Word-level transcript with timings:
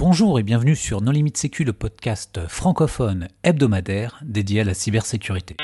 Bonjour 0.00 0.38
et 0.38 0.42
bienvenue 0.42 0.76
sur 0.76 1.02
Non 1.02 1.12
Limite 1.12 1.36
Sécu, 1.36 1.62
le 1.62 1.74
podcast 1.74 2.40
francophone 2.48 3.28
hebdomadaire 3.42 4.18
dédié 4.24 4.62
à 4.62 4.64
la 4.64 4.72
cybersécurité. 4.72 5.56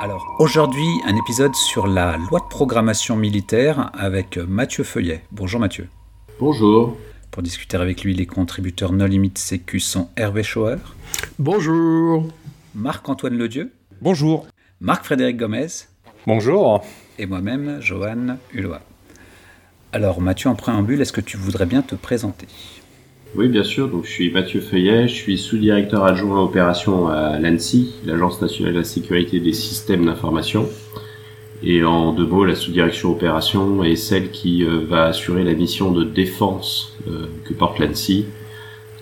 Alors 0.00 0.34
aujourd'hui, 0.40 0.88
un 1.06 1.14
épisode 1.14 1.54
sur 1.54 1.86
la 1.86 2.16
loi 2.16 2.40
de 2.40 2.48
programmation 2.50 3.14
militaire 3.14 3.92
avec 3.94 4.36
Mathieu 4.36 4.82
Feuillet. 4.82 5.22
Bonjour 5.30 5.60
Mathieu. 5.60 5.88
Bonjour. 6.40 6.96
Pour 7.30 7.44
discuter 7.44 7.76
avec 7.76 8.02
lui, 8.02 8.14
les 8.14 8.26
contributeurs 8.26 8.92
Non 8.92 9.06
Limite 9.06 9.38
Sécu 9.38 9.78
sont 9.78 10.10
Hervé 10.16 10.42
Schauer. 10.42 10.78
Bonjour. 11.38 12.26
Marc-Antoine 12.74 13.38
Ledieu. 13.38 13.70
Bonjour. 14.02 14.48
Marc-Frédéric 14.80 15.36
Gomez. 15.36 15.68
Bonjour. 16.26 16.84
Et 17.20 17.26
moi-même, 17.26 17.78
Johan 17.80 18.36
Hulot. 18.52 18.72
Alors 19.92 20.20
Mathieu, 20.20 20.50
en 20.50 20.56
préambule, 20.56 21.00
est-ce 21.00 21.12
que 21.12 21.20
tu 21.20 21.36
voudrais 21.36 21.66
bien 21.66 21.82
te 21.82 21.94
présenter? 21.94 22.48
Oui, 23.36 23.46
bien 23.46 23.62
sûr. 23.62 23.88
Donc, 23.88 24.04
je 24.04 24.10
suis 24.10 24.32
Mathieu 24.32 24.60
Feuillet, 24.60 25.06
je 25.06 25.14
suis 25.14 25.38
sous-directeur 25.38 26.04
adjoint 26.04 26.40
à 26.40 26.42
opération 26.42 27.06
à 27.06 27.38
l'ANSI, 27.38 27.94
l'Agence 28.04 28.42
nationale 28.42 28.72
de 28.72 28.78
la 28.78 28.84
sécurité 28.84 29.38
des 29.38 29.52
systèmes 29.52 30.04
d'information. 30.04 30.68
Et 31.62 31.84
en 31.84 32.12
deux 32.12 32.26
mots, 32.26 32.44
la 32.44 32.56
sous-direction 32.56 33.12
opération 33.12 33.84
est 33.84 33.94
celle 33.94 34.32
qui 34.32 34.64
euh, 34.64 34.80
va 34.80 35.04
assurer 35.04 35.44
la 35.44 35.54
mission 35.54 35.92
de 35.92 36.02
défense 36.02 36.98
euh, 37.06 37.28
que 37.44 37.54
porte 37.54 37.78
l'ANSI, 37.78 38.26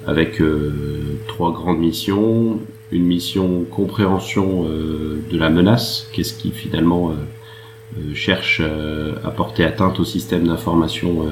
avec 0.07 0.43
euh, 0.43 1.19
trois 1.27 1.53
grandes 1.53 1.79
missions. 1.79 2.61
Une 2.93 3.05
mission 3.05 3.65
compréhension 3.65 4.65
de 4.65 5.39
la 5.39 5.49
menace, 5.49 6.09
qu'est-ce 6.13 6.35
qui 6.35 6.51
finalement 6.51 7.15
cherche 8.15 8.61
à 8.61 9.31
porter 9.31 9.65
atteinte 9.65 10.01
au 10.01 10.05
système 10.05 10.49
d'information 10.49 11.27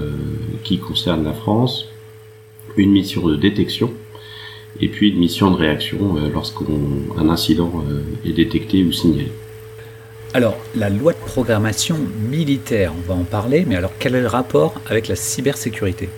qui 0.62 0.78
concerne 0.78 1.24
la 1.24 1.32
France. 1.32 1.88
Une 2.76 2.92
mission 2.92 3.26
de 3.26 3.34
détection, 3.34 3.90
et 4.80 4.88
puis 4.88 5.10
une 5.10 5.18
mission 5.18 5.50
de 5.50 5.56
réaction 5.56 6.16
lorsqu'un 6.32 7.28
incident 7.28 7.84
est 8.24 8.32
détecté 8.32 8.84
ou 8.84 8.92
signalé. 8.92 9.32
Alors, 10.34 10.56
la 10.76 10.90
loi 10.90 11.12
de 11.12 11.18
programmation 11.18 11.96
militaire, 12.30 12.92
on 12.96 13.08
va 13.08 13.14
en 13.18 13.24
parler, 13.24 13.64
mais 13.66 13.74
alors 13.74 13.92
quel 13.98 14.14
est 14.14 14.20
le 14.20 14.28
rapport 14.28 14.74
avec 14.88 15.08
la 15.08 15.16
cybersécurité? 15.16 16.08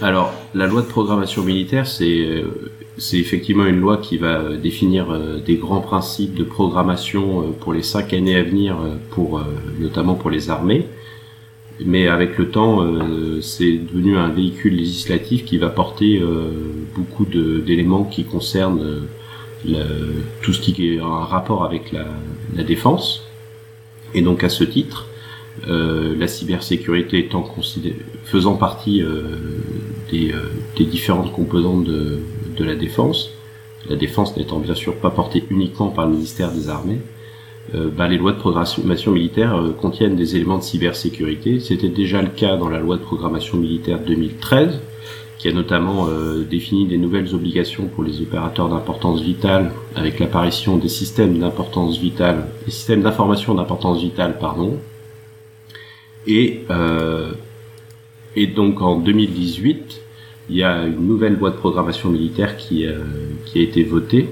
Alors, 0.00 0.32
la 0.54 0.66
loi 0.68 0.82
de 0.82 0.86
programmation 0.86 1.42
militaire, 1.42 1.88
c'est 1.88 2.44
c'est 2.98 3.18
effectivement 3.18 3.66
une 3.66 3.80
loi 3.80 3.98
qui 3.98 4.18
va 4.18 4.56
définir 4.56 5.06
des 5.44 5.56
grands 5.56 5.80
principes 5.80 6.34
de 6.34 6.44
programmation 6.44 7.52
pour 7.60 7.72
les 7.72 7.82
cinq 7.82 8.12
années 8.12 8.36
à 8.36 8.42
venir, 8.42 8.76
notamment 9.78 10.14
pour 10.14 10.30
les 10.30 10.50
armées. 10.50 10.86
Mais 11.84 12.08
avec 12.08 12.38
le 12.38 12.50
temps, 12.50 12.84
c'est 13.40 13.78
devenu 13.78 14.16
un 14.16 14.28
véhicule 14.28 14.74
législatif 14.74 15.44
qui 15.44 15.58
va 15.58 15.68
porter 15.68 16.20
beaucoup 16.96 17.24
d'éléments 17.24 18.04
qui 18.04 18.24
concernent 18.24 19.06
tout 20.42 20.52
ce 20.52 20.60
qui 20.60 20.94
est 20.94 21.00
en 21.00 21.20
rapport 21.20 21.64
avec 21.64 21.92
la, 21.92 22.04
défense. 22.64 23.22
Et 24.14 24.22
donc 24.22 24.42
à 24.44 24.48
ce 24.48 24.64
titre, 24.64 25.06
euh, 25.68 26.14
la 26.16 26.28
cybersécurité 26.28 27.18
étant 27.18 27.44
faisant 28.24 28.54
partie 28.54 29.02
euh, 29.02 29.22
des, 30.10 30.32
euh, 30.32 30.50
des, 30.76 30.84
différentes 30.84 31.32
composantes 31.32 31.84
de, 31.84 32.20
de, 32.58 32.64
la 32.64 32.74
défense, 32.74 33.30
la 33.88 33.96
défense 33.96 34.36
n'étant 34.36 34.58
bien 34.58 34.74
sûr 34.74 34.96
pas 34.96 35.10
portée 35.10 35.44
uniquement 35.50 35.88
par 35.88 36.06
le 36.06 36.12
ministère 36.12 36.50
des 36.50 36.68
Armées, 36.68 37.00
euh, 37.74 37.90
bah, 37.90 38.08
les 38.08 38.16
lois 38.16 38.32
de 38.32 38.38
programmation 38.38 39.12
militaire 39.12 39.54
euh, 39.54 39.72
contiennent 39.72 40.16
des 40.16 40.36
éléments 40.36 40.56
de 40.56 40.62
cybersécurité. 40.62 41.60
C'était 41.60 41.90
déjà 41.90 42.22
le 42.22 42.28
cas 42.28 42.56
dans 42.56 42.70
la 42.70 42.80
loi 42.80 42.96
de 42.96 43.02
programmation 43.02 43.58
militaire 43.58 43.98
2013, 44.00 44.80
qui 45.36 45.48
a 45.48 45.52
notamment 45.52 46.06
euh, 46.08 46.44
défini 46.44 46.86
des 46.86 46.96
nouvelles 46.96 47.34
obligations 47.34 47.86
pour 47.86 48.04
les 48.04 48.22
opérateurs 48.22 48.70
d'importance 48.70 49.20
vitale 49.20 49.72
avec 49.94 50.18
l'apparition 50.18 50.78
des 50.78 50.88
systèmes 50.88 51.38
d'importance 51.38 51.98
vitale, 51.98 52.46
des 52.64 52.70
systèmes 52.70 53.02
d'information 53.02 53.54
d'importance 53.54 54.00
vitale, 54.00 54.38
pardon. 54.38 54.78
Et, 56.26 56.64
et 58.36 58.46
donc 58.48 58.82
en 58.82 58.96
2018, 58.96 60.02
il 60.50 60.56
y 60.56 60.62
a 60.62 60.86
une 60.86 61.06
nouvelle 61.06 61.36
loi 61.36 61.50
de 61.50 61.56
programmation 61.56 62.10
militaire 62.10 62.56
qui, 62.56 62.86
euh, 62.86 63.00
qui 63.44 63.58
a 63.60 63.62
été 63.62 63.82
votée 63.82 64.28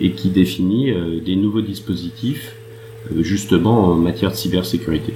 et 0.00 0.12
qui 0.12 0.30
définit 0.30 0.90
euh, 0.90 1.20
des 1.20 1.36
nouveaux 1.36 1.60
dispositifs 1.60 2.54
euh, 3.12 3.22
justement 3.22 3.84
en 3.84 3.96
matière 3.96 4.30
de 4.30 4.36
cybersécurité. 4.36 5.14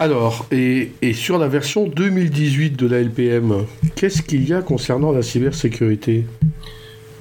Alors, 0.00 0.46
et, 0.50 0.90
et, 1.02 1.12
sur 1.12 1.38
la 1.38 1.46
version 1.46 1.86
2018 1.86 2.76
de 2.76 2.86
la 2.86 3.00
LPM, 3.00 3.64
qu'est-ce 3.94 4.22
qu'il 4.22 4.48
y 4.48 4.52
a 4.52 4.60
concernant 4.60 5.12
la 5.12 5.22
cybersécurité? 5.22 6.24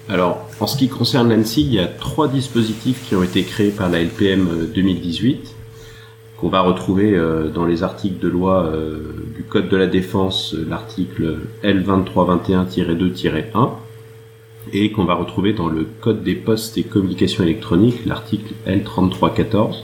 Alors, 0.10 0.50
en 0.60 0.68
ce 0.68 0.78
qui 0.78 0.90
concerne 0.90 1.30
l'ANSI, 1.30 1.62
il 1.62 1.74
y 1.74 1.80
a 1.80 1.88
trois 1.88 2.28
dispositifs 2.28 3.08
qui 3.08 3.16
ont 3.16 3.24
été 3.24 3.44
créés 3.44 3.70
par 3.70 3.90
la 3.90 4.02
LPM 4.02 4.70
2018, 4.74 5.54
qu'on 6.44 6.50
va 6.50 6.62
retrouver 6.62 7.18
dans 7.56 7.66
les 7.66 7.84
articles 7.84 8.20
de 8.20 8.28
loi 8.28 8.70
du 9.34 9.44
Code 9.44 9.70
de 9.70 9.78
la 9.78 9.88
Défense, 9.88 10.54
l'article 10.68 11.38
L2321-2-1, 11.64 13.70
et 14.74 14.92
qu'on 14.92 15.06
va 15.06 15.14
retrouver 15.14 15.54
dans 15.54 15.70
le 15.70 15.88
Code 16.02 16.22
des 16.22 16.36
postes 16.36 16.78
et 16.78 16.84
communications 16.84 17.46
électroniques, 17.46 18.06
l'article 18.06 18.56
L3314. 18.68 19.84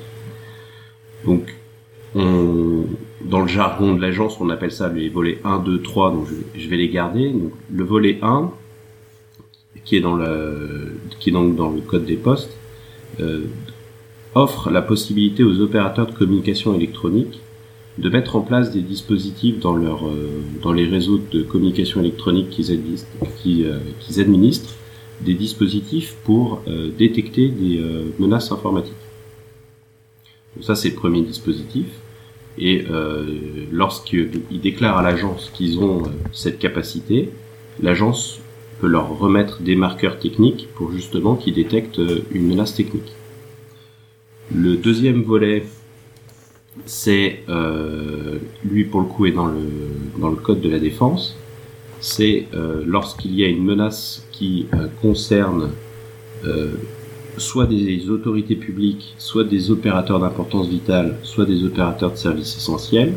Donc, 1.23 1.55
on, 2.13 2.83
dans 3.23 3.39
le 3.39 3.47
jargon 3.47 3.95
de 3.95 4.01
l'agence, 4.01 4.41
on 4.41 4.49
appelle 4.49 4.73
ça 4.73 4.89
les 4.89 5.07
volets 5.07 5.39
1, 5.45 5.59
2, 5.59 5.81
3, 5.81 6.11
donc 6.11 6.27
je, 6.55 6.67
vais 6.67 6.75
les 6.75 6.89
garder. 6.89 7.29
Donc, 7.29 7.53
le 7.71 7.85
volet 7.85 8.19
1, 8.21 8.51
qui 9.85 9.95
est 9.95 10.01
dans 10.01 10.17
le, 10.17 10.97
qui 11.21 11.29
est 11.29 11.33
donc 11.33 11.55
dans 11.55 11.71
le 11.71 11.79
code 11.79 12.03
des 12.03 12.17
postes, 12.17 12.57
euh, 13.21 13.45
offre 14.35 14.69
la 14.69 14.81
possibilité 14.81 15.43
aux 15.43 15.59
opérateurs 15.59 16.07
de 16.07 16.13
communication 16.13 16.73
électronique 16.73 17.39
de 17.97 18.09
mettre 18.09 18.35
en 18.35 18.41
place 18.41 18.71
des 18.71 18.81
dispositifs 18.81 19.59
dans 19.59 19.75
leur, 19.75 20.07
euh, 20.07 20.41
dans 20.61 20.71
les 20.71 20.85
réseaux 20.85 21.19
de 21.31 21.41
communication 21.41 21.99
électronique 21.99 22.49
qu'ils 22.49 23.65
euh, 23.65 24.21
administrent, 24.21 24.75
des 25.21 25.33
dispositifs 25.33 26.15
pour 26.23 26.61
détecter 26.97 27.49
des 27.49 27.83
menaces 28.19 28.53
informatiques. 28.53 28.93
Donc 30.55 30.63
ça, 30.63 30.75
c'est 30.75 30.89
le 30.89 30.95
premier 30.95 31.21
dispositif. 31.23 31.87
Et 32.57 32.85
euh, 32.89 33.23
lorsqu'ils 33.71 34.59
déclarent 34.61 34.97
à 34.97 35.03
l'agence 35.03 35.49
qu'ils 35.53 35.79
ont 35.79 36.03
euh, 36.03 36.09
cette 36.33 36.59
capacité, 36.59 37.29
l'agence 37.81 38.39
peut 38.81 38.87
leur 38.87 39.17
remettre 39.17 39.61
des 39.61 39.75
marqueurs 39.75 40.19
techniques 40.19 40.67
pour 40.75 40.91
justement 40.91 41.35
qu'ils 41.35 41.53
détectent 41.53 42.01
une 42.31 42.47
menace 42.47 42.75
technique. 42.75 43.13
Le 44.53 44.75
deuxième 44.75 45.23
volet, 45.23 45.65
c'est 46.85 47.43
euh, 47.49 48.37
lui 48.63 48.85
pour 48.85 49.01
le 49.01 49.07
coup 49.07 49.25
est 49.25 49.31
dans 49.31 49.47
le 49.47 49.61
dans 50.17 50.29
le 50.29 50.35
code 50.35 50.61
de 50.61 50.69
la 50.69 50.79
défense. 50.79 51.37
C'est 51.99 52.47
euh, 52.53 52.83
lorsqu'il 52.85 53.35
y 53.35 53.43
a 53.43 53.47
une 53.47 53.63
menace 53.63 54.27
qui 54.31 54.67
euh, 54.73 54.87
concerne 55.01 55.69
soit 57.37 57.65
des 57.65 58.09
autorités 58.09 58.55
publiques, 58.55 59.13
soit 59.17 59.43
des 59.43 59.71
opérateurs 59.71 60.19
d'importance 60.19 60.69
vitale, 60.69 61.17
soit 61.23 61.45
des 61.45 61.65
opérateurs 61.65 62.11
de 62.11 62.15
services 62.17 62.55
essentiels. 62.55 63.13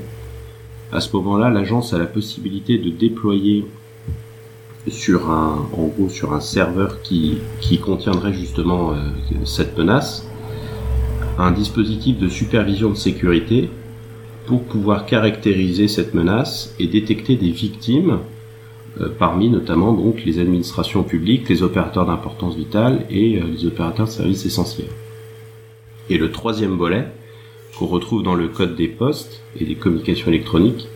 À 0.93 1.01
ce 1.01 1.15
moment-là, 1.17 1.49
l'agence 1.49 1.95
a 1.95 1.99
la 1.99 2.07
possibilité 2.07 2.79
de 2.79 2.91
déployer 2.91 3.65
sur 4.89 5.31
un, 5.31 5.69
en 5.73 5.87
gros, 5.87 6.09
sur 6.09 6.33
un 6.33 6.41
serveur 6.41 7.03
qui, 7.03 7.39
qui 7.61 7.79
contiendrait 7.79 8.33
justement 8.33 8.93
euh, 8.93 8.97
cette 9.45 9.79
menace, 9.79 10.27
un 11.39 11.51
dispositif 11.51 12.19
de 12.19 12.29
supervision 12.29 12.91
de 12.91 12.97
sécurité 12.97 13.69
pour 14.47 14.65
pouvoir 14.65 15.07
caractériser 15.07 15.89
cette 15.89 16.15
menace 16.15 16.75
et 16.79 16.87
détecter 16.87 17.37
des 17.37 17.51
victimes 17.51 18.19
euh, 19.01 19.09
parmi 19.19 19.49
notamment 19.49 19.93
donc 19.93 20.25
les 20.25 20.39
administrations 20.39 21.03
publiques, 21.03 21.49
les 21.49 21.63
opérateurs 21.63 22.05
d'importance 22.05 22.57
vitale 22.57 23.07
et 23.09 23.39
euh, 23.39 23.45
les 23.47 23.67
opérateurs 23.67 24.07
de 24.07 24.11
services 24.11 24.45
essentiels. 24.45 24.91
Et 26.11 26.19
le 26.19 26.31
troisième 26.31 26.77
volet, 26.77 27.07
qu'on 27.79 27.87
retrouve 27.87 28.23
dans 28.23 28.35
le 28.35 28.49
code 28.49 28.77
des 28.77 28.89
postes 28.89 29.43
et 29.59 29.65
des 29.65 29.77
communications 29.77 30.29
électroniques, 30.29 30.89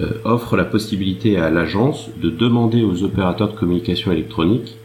euh, 0.00 0.18
offre 0.24 0.56
la 0.56 0.64
possibilité 0.64 1.38
à 1.38 1.48
l'agence 1.48 2.10
de 2.20 2.28
demander 2.28 2.82
aux 2.82 3.02
opérateurs 3.02 3.52
de 3.52 3.58
communication 3.58 4.12
électronique 4.12 4.76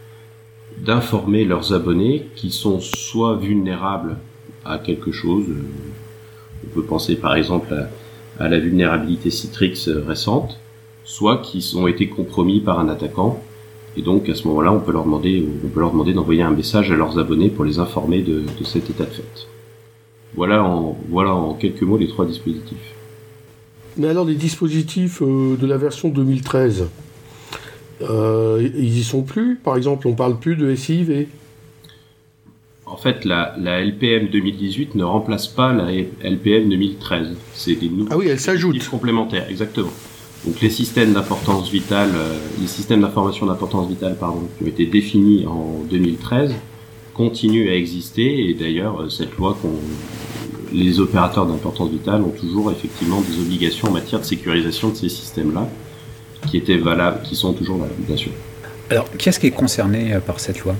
d'informer 0.78 1.44
leurs 1.44 1.74
abonnés 1.74 2.26
qui 2.34 2.50
sont 2.50 2.80
soit 2.80 3.36
vulnérables 3.36 4.16
à 4.68 4.78
quelque 4.78 5.10
chose, 5.10 5.46
on 6.64 6.74
peut 6.74 6.82
penser 6.82 7.16
par 7.16 7.34
exemple 7.34 7.74
à, 8.38 8.48
la 8.48 8.58
vulnérabilité 8.58 9.30
Citrix 9.30 9.88
récente, 10.06 10.58
soit 11.04 11.38
qui 11.38 11.74
ont 11.76 11.88
été 11.88 12.08
compromis 12.08 12.60
par 12.60 12.78
un 12.78 12.88
attaquant 12.88 13.42
Et 13.96 14.02
donc 14.02 14.28
à 14.28 14.34
ce 14.34 14.46
moment-là, 14.48 14.72
on 14.72 14.80
peut 14.80 14.92
leur 14.92 15.04
demander, 15.04 15.46
on 15.64 15.68
peut 15.68 15.80
leur 15.80 15.90
demander 15.90 16.12
d'envoyer 16.12 16.42
un 16.42 16.50
message 16.50 16.92
à 16.92 16.96
leurs 16.96 17.18
abonnés 17.18 17.48
pour 17.48 17.64
les 17.64 17.78
informer 17.78 18.22
de, 18.22 18.44
cet 18.64 18.90
état 18.90 19.04
de 19.04 19.10
fait. 19.10 19.48
Voilà 20.34 20.62
en, 20.62 20.96
voilà 21.08 21.34
en 21.34 21.54
quelques 21.54 21.82
mots 21.82 21.96
les 21.96 22.08
trois 22.08 22.26
dispositifs. 22.26 22.94
Mais 23.96 24.08
alors 24.08 24.24
les 24.24 24.36
dispositifs 24.36 25.22
euh, 25.22 25.56
de 25.56 25.66
la 25.66 25.76
version 25.76 26.10
2013, 26.10 26.86
euh, 28.02 28.68
ils 28.76 28.98
y 28.98 29.02
sont 29.02 29.22
plus? 29.22 29.56
Par 29.56 29.76
exemple, 29.76 30.06
on 30.06 30.14
parle 30.14 30.38
plus 30.38 30.54
de 30.54 30.72
SIV 30.74 31.26
En 32.90 32.96
fait, 32.96 33.24
la, 33.24 33.54
la, 33.60 33.80
LPM 33.80 34.28
2018 34.28 34.94
ne 34.94 35.04
remplace 35.04 35.46
pas 35.46 35.72
la 35.72 35.92
LPM 35.92 36.68
2013. 36.68 37.36
C'est 37.54 37.74
des 37.74 37.88
nouveaux 37.88 38.08
ah 38.10 38.16
oui, 38.16 38.28
elle 38.28 38.40
s'ajoute. 38.40 38.88
complémentaires, 38.88 39.46
exactement. 39.48 39.90
Donc 40.44 40.60
les 40.60 40.70
systèmes 40.70 41.12
d'importance 41.12 41.70
vitale, 41.70 42.10
euh, 42.14 42.38
les 42.60 42.66
systèmes 42.66 43.02
d'information 43.02 43.46
d'importance 43.46 43.88
vitale, 43.88 44.16
pardon, 44.18 44.48
qui 44.56 44.64
ont 44.64 44.66
été 44.68 44.86
définis 44.86 45.46
en 45.46 45.82
2013, 45.90 46.54
continuent 47.14 47.68
à 47.68 47.74
exister 47.74 48.48
et 48.48 48.54
d'ailleurs 48.54 49.02
euh, 49.02 49.08
cette 49.08 49.36
loi 49.36 49.58
qu'on 49.60 49.72
les 50.72 51.00
opérateurs 51.00 51.46
d'importance 51.46 51.90
vitale 51.90 52.22
ont 52.22 52.30
toujours 52.30 52.70
effectivement 52.70 53.20
des 53.20 53.38
obligations 53.40 53.88
en 53.88 53.92
matière 53.92 54.20
de 54.20 54.26
sécurisation 54.26 54.90
de 54.90 54.96
ces 54.96 55.08
systèmes-là, 55.08 55.68
qui 56.46 56.58
étaient 56.58 56.76
valables, 56.76 57.22
qui 57.22 57.36
sont 57.36 57.52
toujours 57.52 57.78
valables, 57.78 58.02
bien 58.02 58.16
sûr. 58.16 58.32
Alors, 58.90 59.10
qui 59.12 59.28
est-ce 59.28 59.40
qui 59.40 59.46
est 59.46 59.52
concerné 59.52 60.14
euh, 60.14 60.20
par 60.20 60.40
cette 60.40 60.60
loi? 60.60 60.74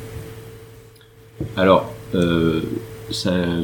Alors, 1.56 1.92
euh, 2.14 2.60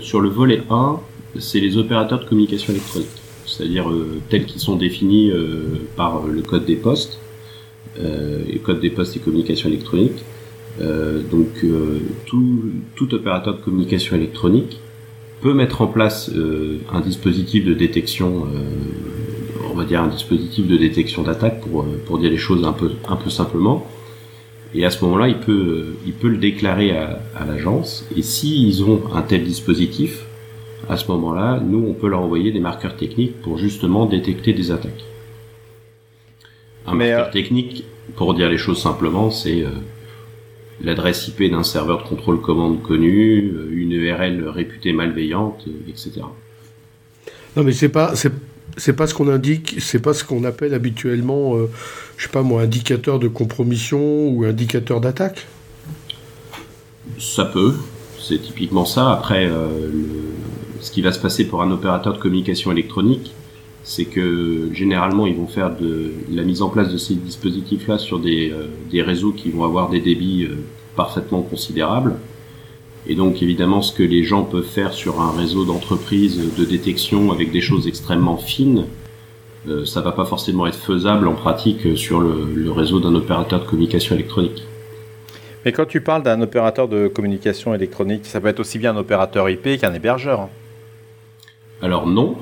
sur 0.01 0.21
le 0.21 0.29
volet 0.29 0.63
1, 0.71 1.01
c'est 1.39 1.61
les 1.61 1.77
opérateurs 1.77 2.21
de 2.21 2.25
communication 2.25 2.73
électronique, 2.73 3.09
c'est-à-dire 3.47 3.91
euh, 3.91 4.21
tels 4.29 4.47
qu'ils 4.47 4.61
sont 4.61 4.77
définis 4.77 5.31
euh, 5.31 5.81
par 5.97 6.27
le 6.27 6.43
code 6.43 6.65
des 6.65 6.77
postes, 6.77 7.19
le 7.97 8.59
code 8.59 8.81
des 8.81 8.91
postes 8.91 9.17
et 9.17 9.21
communication 9.21 9.69
électronique. 9.69 10.25
donc, 10.81 11.65
tout, 12.27 13.15
opérateur 13.15 13.57
de 13.57 13.63
communication 13.63 14.17
électronique 14.17 14.81
peut 15.41 15.55
mettre 15.55 15.81
en 15.81 15.87
place 15.87 16.29
un 16.93 17.01
dispositif 17.01 17.65
de 17.65 17.73
détection, 17.73 18.49
on 19.71 19.75
va 19.77 19.85
dire 19.85 20.03
un 20.03 20.09
dispositif 20.09 20.67
de 20.67 20.77
détection 20.77 21.23
d'attaque 21.23 21.61
pour, 21.61 22.19
dire 22.19 22.31
les 22.31 22.37
choses 22.37 22.65
un 22.65 22.73
peu 22.73 23.31
simplement. 23.31 23.87
Et 24.75 24.85
à 24.85 24.91
ce 24.91 25.05
moment-là, 25.05 25.29
il 25.29 25.39
peut, 25.39 25.95
il 26.05 26.13
peut 26.13 26.29
le 26.29 26.39
déclarer 26.39 26.97
à, 26.97 27.21
à 27.37 27.45
l'agence. 27.45 28.07
Et 28.17 28.23
s'ils 28.23 28.83
ont 28.83 29.03
un 29.15 29.23
tel 29.23 29.45
dispositif, 29.45 30.25
à 30.89 30.97
ce 30.97 31.11
moment-là, 31.13 31.61
nous, 31.65 31.85
on 31.87 31.95
peut 31.95 32.09
leur 32.09 32.21
envoyer 32.21 32.51
des 32.53 32.61
marqueurs 32.61 32.97
techniques 32.97 33.41
pour 33.41 33.57
justement 33.59 34.07
détecter 34.07 34.53
des 34.53 34.71
attaques. 34.71 35.05
Un 36.87 36.95
marqueur 36.95 37.31
technique, 37.31 37.85
pour 38.17 38.35
dire 38.35 38.51
les 38.51 38.59
choses 38.59 38.83
simplement, 38.83 39.31
c'est 39.31 39.65
l'adresse 40.83 41.29
IP 41.29 41.51
d'un 41.51 41.63
serveur 41.63 42.03
de 42.03 42.09
contrôle 42.09 42.41
commande 42.41 42.83
connu, 42.83 43.53
euh, 43.55 43.69
une 43.73 43.93
URL 43.93 44.49
réputée 44.49 44.93
malveillante, 44.93 45.65
euh, 45.69 45.89
etc. 45.89 46.23
Non, 47.57 47.63
mais 47.63 47.73
c'est 47.73 47.89
pas 47.89 48.17
c'est 48.17 48.33
pas 48.97 49.07
ce 49.07 49.15
qu'on 49.15 49.29
indique, 49.29 49.77
c'est 49.81 50.01
pas 50.01 50.15
ce 50.15 50.25
qu'on 50.25 50.45
appelle 50.45 50.75
habituellement, 50.75 51.57
euh, 51.57 51.71
je 52.17 52.25
sais 52.25 52.31
pas 52.31 52.43
moi, 52.43 52.63
indicateur 52.63 53.19
de 53.19 53.29
compromission 53.29 54.29
ou 54.29 54.45
indicateur 54.45 55.01
d'attaque. 55.01 55.47
Ça 57.19 57.45
peut, 57.45 57.75
c'est 58.19 58.41
typiquement 58.41 58.85
ça. 58.85 59.13
Après, 59.13 59.51
ce 60.81 60.91
qui 60.91 61.03
va 61.03 61.13
se 61.13 61.19
passer 61.19 61.47
pour 61.47 61.63
un 61.63 61.71
opérateur 61.71 62.15
de 62.15 62.19
communication 62.19 62.73
électronique, 62.73 63.33
c'est 63.85 64.07
que 64.07 64.71
généralement 64.73 65.27
ils 65.27 65.37
vont 65.37 65.47
faire 65.47 65.77
de 65.77 66.13
la 66.33 66.43
mise 66.43 66.63
en 66.63 66.71
place 66.71 66.91
de 66.91 66.97
ces 66.97 67.15
dispositifs-là 67.15 67.99
sur 67.99 68.19
des, 68.19 68.51
euh, 68.51 69.03
réseaux 69.05 69.33
qui 69.33 69.51
vont 69.51 69.65
avoir 69.65 69.91
des 69.91 70.01
débits 70.01 70.45
euh, 70.45 70.57
parfaitement 70.97 71.43
considérables. 71.43 72.17
Et 73.07 73.15
donc 73.15 73.43
évidemment 73.43 73.83
ce 73.83 73.93
que 73.93 74.03
les 74.03 74.25
gens 74.25 74.45
peuvent 74.45 74.65
faire 74.65 74.93
sur 74.93 75.21
un 75.21 75.31
réseau 75.33 75.65
d'entreprise 75.65 76.41
de 76.57 76.65
détection 76.65 77.33
avec 77.33 77.51
des 77.53 77.61
choses 77.61 77.87
extrêmement 77.87 78.37
fines, 78.37 78.87
euh, 79.69 79.85
ça 79.85 80.01
va 80.01 80.13
pas 80.13 80.25
forcément 80.25 80.67
être 80.67 80.79
faisable 80.79 81.27
en 81.27 81.35
pratique 81.35 81.97
sur 81.97 82.21
le, 82.21 82.47
le 82.55 82.71
réseau 82.71 83.01
d'un 83.01 83.15
opérateur 83.15 83.61
de 83.61 83.67
communication 83.67 84.15
électronique. 84.15 84.63
Mais 85.65 85.73
quand 85.73 85.87
tu 85.87 86.03
parles 86.03 86.23
d'un 86.23 86.41
opérateur 86.43 86.89
de 86.89 87.09
communication 87.09 87.75
électronique, 87.75 88.27
ça 88.27 88.41
peut 88.41 88.49
être 88.49 88.61
aussi 88.61 88.79
bien 88.79 88.95
un 88.95 88.99
opérateur 88.99 89.49
IP 89.49 89.79
qu'un 89.81 89.95
hébergeur. 89.95 90.41
Hein. 90.41 90.51
Alors 91.81 92.07
non, 92.07 92.37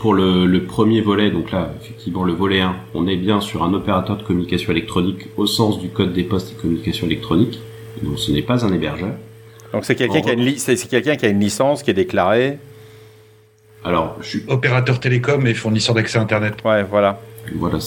pour 0.00 0.12
le, 0.12 0.46
le, 0.46 0.64
premier 0.64 1.00
volet, 1.00 1.30
donc 1.30 1.50
là, 1.52 1.72
effectivement, 1.80 2.24
le 2.24 2.34
volet 2.34 2.60
1, 2.60 2.76
on 2.94 3.06
est 3.06 3.16
bien 3.16 3.40
sur 3.40 3.62
un 3.62 3.72
opérateur 3.72 4.18
de 4.18 4.22
communication 4.22 4.72
électronique 4.72 5.28
au 5.36 5.46
sens 5.46 5.80
du 5.80 5.88
code 5.88 6.12
des 6.12 6.24
postes 6.24 6.52
et 6.52 6.54
communication 6.54 7.06
électronique. 7.06 7.58
Donc 8.02 8.18
ce 8.18 8.30
n'est 8.30 8.42
pas 8.42 8.64
un 8.66 8.72
hébergeur. 8.72 9.14
Donc 9.76 9.84
c'est 9.84 9.94
quelqu'un 9.94 10.22
qui, 10.22 10.30
a 10.30 10.32
une 10.32 10.54
quelqu'un 10.88 11.16
qui 11.16 11.26
a 11.26 11.28
une 11.28 11.38
licence 11.38 11.82
qui 11.82 11.90
est 11.90 11.94
déclarée. 11.94 12.58
Alors, 13.84 14.16
je 14.22 14.26
suis... 14.26 14.42
Opérateur 14.48 15.00
télécom 15.00 15.46
et 15.46 15.52
fournisseur 15.52 15.94
d'accès 15.94 16.16
Internet. 16.16 16.54
Ouais, 16.64 16.82
voilà. 16.82 17.20
Voilà. 17.54 17.78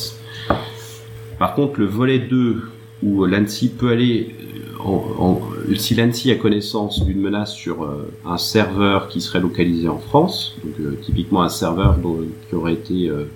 Par 1.40 1.56
contre, 1.56 1.80
le 1.80 1.88
volet 1.88 2.20
2, 2.20 2.62
où 3.02 3.26
l'ANSI 3.26 3.70
peut 3.70 3.90
aller 3.90 4.36
en, 4.80 5.42
si 5.76 5.96
l'ANSI 5.96 6.30
a 6.30 6.36
connaissance 6.36 7.04
d'une 7.04 7.22
menace 7.22 7.56
sur 7.56 7.84
euh, 7.84 8.14
un 8.24 8.38
serveur 8.38 9.08
qui 9.08 9.20
serait 9.20 9.40
localisé 9.40 9.90
en 9.90 9.98
France, 9.98 10.58
donc 10.64 10.74
euh, 10.80 10.96
typiquement 11.02 11.42
un 11.42 11.50
serveur 11.50 11.98
qui 12.50 12.56
aurait 12.56 12.74
été 12.74 13.10
euh, 13.10 13.32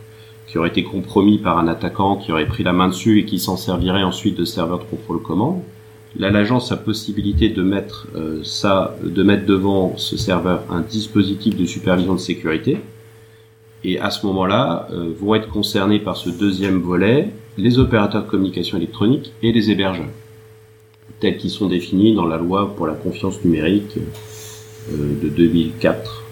qui 0.45 0.59
aurait 0.59 0.69
été 0.69 0.83
compromis 0.83 1.39
par 1.39 1.57
un 1.57 1.67
attaquant 1.67 2.17
qui 2.17 2.31
aurait 2.31 2.45
pris 2.45 2.61
la 2.61 2.71
main 2.71 2.89
dessus 2.89 3.17
et 3.17 3.25
qui 3.25 3.39
s'en 3.39 3.57
servirait 3.57 4.03
ensuite 4.03 4.37
de 4.37 4.45
serveur 4.45 4.77
de 4.77 4.83
contrôle 4.83 5.23
commande. 5.23 5.63
Là, 6.17 6.29
l'agence 6.29 6.71
a 6.71 6.77
possibilité 6.77 7.49
de 7.49 7.63
mettre 7.63 8.07
ça, 8.43 8.95
de 9.03 9.23
mettre 9.23 9.47
devant 9.47 9.97
ce 9.97 10.15
serveur 10.15 10.63
un 10.69 10.81
dispositif 10.81 11.55
de 11.55 11.65
supervision 11.65 12.13
de 12.13 12.19
sécurité. 12.19 12.77
Et 13.83 13.99
à 13.99 14.11
ce 14.11 14.25
moment-là, 14.27 14.87
vont 15.19 15.33
être 15.33 15.49
concernés 15.49 15.99
par 15.99 16.15
ce 16.15 16.29
deuxième 16.29 16.79
volet 16.81 17.31
les 17.57 17.79
opérateurs 17.79 18.25
de 18.25 18.29
communication 18.29 18.77
électronique 18.77 19.33
et 19.41 19.51
les 19.51 19.71
hébergeurs 19.71 20.05
tels 21.23 21.37
qu'ils 21.37 21.51
sont 21.51 21.67
définis 21.67 22.13
dans 22.13 22.25
la 22.25 22.37
loi 22.37 22.75
pour 22.75 22.85
la 22.85 22.93
confiance 22.93 23.43
numérique 23.45 23.97
euh, 23.97 25.21
de 25.21 25.29
2004. 25.29 26.23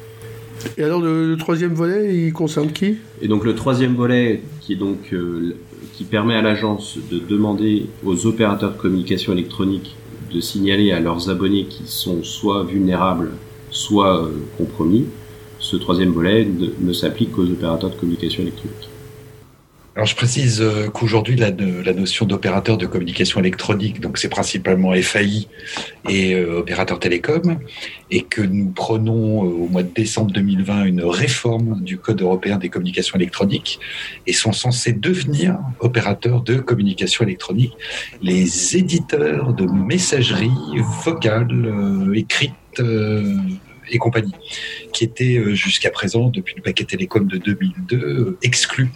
Et 0.78 0.84
alors 0.84 1.02
le, 1.02 1.36
troisième 1.38 1.74
volet, 1.74 2.26
il 2.26 2.34
concerne 2.34 2.72
qui? 2.72 2.96
Et 3.22 3.28
donc 3.28 3.44
le 3.44 3.56
troisième 3.56 3.96
volet, 3.96 4.42
qui 4.62 4.74
est 4.74 4.78
donc 4.78 5.14
euh, 5.14 5.56
qui 5.94 6.04
permet 6.04 6.36
à 6.36 6.42
l'agence 6.42 6.98
de 7.12 7.20
demander 7.20 7.88
aux 8.06 8.26
opérateurs 8.26 8.74
de 8.74 8.78
communication 8.78 9.34
électronique 9.34 9.96
de 10.34 10.40
signaler 10.40 10.92
à 10.92 11.00
leurs 11.00 11.30
abonnés 11.30 11.66
qui 11.66 11.84
sont 11.86 12.24
soit 12.24 12.64
vulnérables, 12.64 13.32
soit 13.70 14.24
euh, 14.24 14.32
compromis. 14.58 15.06
Ce 15.60 15.76
troisième 15.76 16.12
volet 16.12 16.46
ne, 16.46 16.68
ne 16.80 16.94
s'applique 16.94 17.34
qu'aux 17.34 17.46
opérateurs 17.46 17.90
de 17.90 17.96
communication 17.96 18.42
électronique. 18.44 18.91
Alors 19.94 20.06
je 20.06 20.16
précise 20.16 20.62
euh, 20.62 20.88
qu'aujourd'hui 20.88 21.36
la, 21.36 21.52
notion 21.52 22.26
d'opérateur 22.26 22.78
de 22.78 22.86
communication 22.86 23.42
électronique, 23.42 24.00
donc 24.00 24.20
c'est 24.20 24.30
principalement 24.30 24.94
FAI 24.94 25.50
et 26.08 26.34
euh, 26.34 26.60
opérateur 26.60 26.98
télécom, 26.98 27.60
et 28.10 28.22
que 28.22 28.42
nous 28.42 28.70
prenons 28.70 29.44
euh, 29.44 29.50
au 29.50 29.68
mois 29.68 29.84
de 29.84 29.94
décembre 29.94 30.32
2020 30.32 30.86
une 30.86 31.04
réforme 31.04 31.82
du 31.82 31.98
Code 31.98 32.22
européen 32.22 32.58
des 32.58 32.70
communications 32.70 33.18
électroniques 33.18 33.82
et 34.28 34.32
sont 34.32 34.54
censés 34.54 34.94
devenir 34.94 35.58
opérateurs 35.82 36.42
de 36.42 36.56
communication 36.56 37.26
électronique 37.26 37.74
les 38.22 38.78
éditeurs 38.78 39.54
de 39.54 39.66
messagerie 39.66 40.52
vocale 41.04 42.10
écrite 42.16 42.54
et 43.90 43.98
compagnie, 43.98 44.36
qui 44.94 45.04
étaient 45.04 45.54
jusqu'à 45.54 45.90
présent, 45.90 46.30
depuis 46.30 46.56
le 46.56 46.62
paquet 46.62 46.86
télécom 46.86 47.28
de 47.28 47.38
2002, 47.38 48.38
exclus 48.42 48.90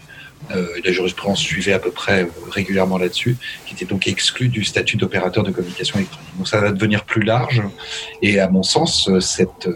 euh, 0.52 0.68
la 0.84 0.92
jurisprudence 0.92 1.40
suivait 1.40 1.74
à 1.74 1.80
peu 1.80 1.90
près 1.90 2.24
euh, 2.24 2.28
régulièrement 2.52 2.98
là-dessus, 2.98 3.36
qui 3.66 3.74
était 3.74 3.86
donc 3.86 4.08
exclu 4.08 4.48
du 4.48 4.64
statut 4.64 4.96
d'opérateur 4.96 5.44
de 5.44 5.52
communication 5.52 5.98
électronique. 5.98 6.30
Donc 6.38 6.48
ça 6.48 6.60
va 6.60 6.72
devenir 6.72 7.06
plus 7.06 7.24
large, 7.24 7.64
et 8.22 8.40
à 8.40 8.48
mon 8.48 8.62
sens, 8.62 9.10
euh, 9.10 9.20
cette, 9.20 9.70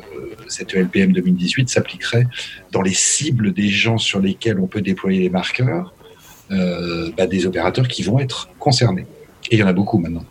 cette 0.47 0.73
LPM 0.73 1.11
2018 1.11 1.69
s'appliquerait 1.69 2.27
dans 2.71 2.81
les 2.81 2.93
cibles 2.93 3.51
des 3.51 3.69
gens 3.69 3.97
sur 3.97 4.19
lesquels 4.19 4.59
on 4.59 4.67
peut 4.67 4.81
déployer 4.81 5.19
les 5.19 5.29
marqueurs, 5.29 5.93
bah, 6.49 7.27
des 7.27 7.45
opérateurs 7.45 7.87
qui 7.87 8.01
vont 8.01 8.17
être 8.17 8.49
concernés. 8.57 9.05
Et 9.51 9.55
il 9.55 9.59
y 9.59 9.63
en 9.63 9.67
a 9.67 9.73
beaucoup 9.73 9.99
maintenant. 9.99 10.25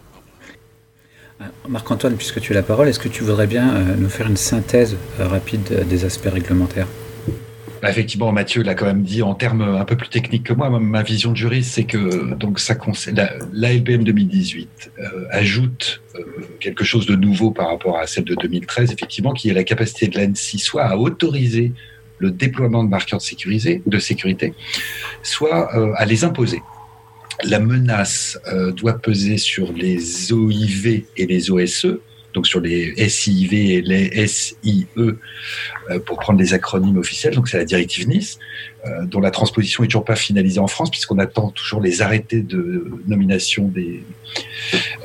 Marc-Antoine, 1.69 2.17
puisque 2.17 2.41
tu 2.41 2.51
as 2.53 2.57
la 2.57 2.65
parole, 2.65 2.89
est-ce 2.89 2.99
que 2.99 3.09
tu 3.09 3.23
voudrais 3.23 3.47
bien 3.47 3.85
nous 3.97 4.09
faire 4.09 4.27
une 4.27 4.37
synthèse 4.37 4.97
rapide 5.21 5.87
des 5.89 6.05
aspects 6.05 6.29
réglementaires? 6.29 6.89
Effectivement, 7.83 8.33
Mathieu 8.33 8.63
l'a 8.63 8.75
quand 8.75 8.87
même 8.87 9.03
dit 9.03 9.23
en 9.23 9.35
termes 9.35 9.63
un 9.63 9.85
peu 9.85 9.97
plus 9.97 10.09
techniques 10.09 10.45
que 10.45 10.53
moi. 10.53 10.69
Ma 10.71 11.03
vision 11.03 11.33
de 11.33 11.37
juriste, 11.37 11.73
c'est 11.75 11.85
que 11.85 12.35
donc 12.35 12.61
la, 13.15 13.33
la 13.53 13.73
LPM 13.73 14.05
2018 14.05 14.93
euh, 14.99 15.27
ajoute 15.31 16.01
euh, 16.15 16.23
quelque 16.61 16.85
chose 16.85 17.07
de 17.07 17.15
nouveau 17.15 17.51
par 17.51 17.69
rapport 17.69 17.99
à 17.99 18.07
celle 18.07 18.25
de 18.25 18.35
2013, 18.35 18.93
effectivement, 18.93 19.33
qui 19.33 19.49
est 19.51 19.55
la 19.55 19.65
capacité 19.65 20.09
de 20.09 20.19
l'ANSI 20.19 20.59
soit 20.59 20.85
à 20.85 20.97
autoriser 20.97 21.73
le 22.19 22.31
déploiement 22.31 22.83
de 22.83 22.89
marqueurs 22.89 23.23
sécurisés, 23.23 23.83
de 23.87 23.99
sécurité, 23.99 24.55
soit 25.23 25.77
euh, 25.77 25.93
à 25.97 26.05
les 26.05 26.25
imposer. 26.25 26.63
la 27.45 27.61
menace 27.61 28.37
doit 28.77 28.99
peser 28.99 29.39
sur 29.39 29.73
les 29.73 30.33
OIV 30.33 31.05
et 31.17 31.27
les 31.27 31.51
OSE, 31.53 31.99
donc 32.35 32.47
sur 32.47 32.61
les 32.61 33.09
SIV 33.09 33.55
et 33.55 33.83
les 33.83 34.27
SIE, 34.27 34.87
euh, 34.97 35.99
pour 36.05 36.19
prendre 36.19 36.39
les 36.39 36.55
acronymes 36.55 36.99
officiels. 36.99 37.35
Donc 37.35 37.49
c'est 37.49 37.57
la 37.57 37.65
directive 37.65 38.07
Nice, 38.07 38.39
euh, 38.87 39.07
dont 39.07 39.21
la 39.21 39.31
transposition 39.31 39.83
est 39.83 39.87
toujours 39.87 40.05
pas 40.05 40.17
finalisée 40.17 40.61
en 40.61 40.67
France, 40.67 40.91
puisqu'on 40.91 41.19
attend 41.19 41.51
toujours 41.51 41.81
les 41.81 42.03
arrêtés 42.03 42.43
de 42.43 42.85
nomination 43.07 43.69
des, 43.69 44.03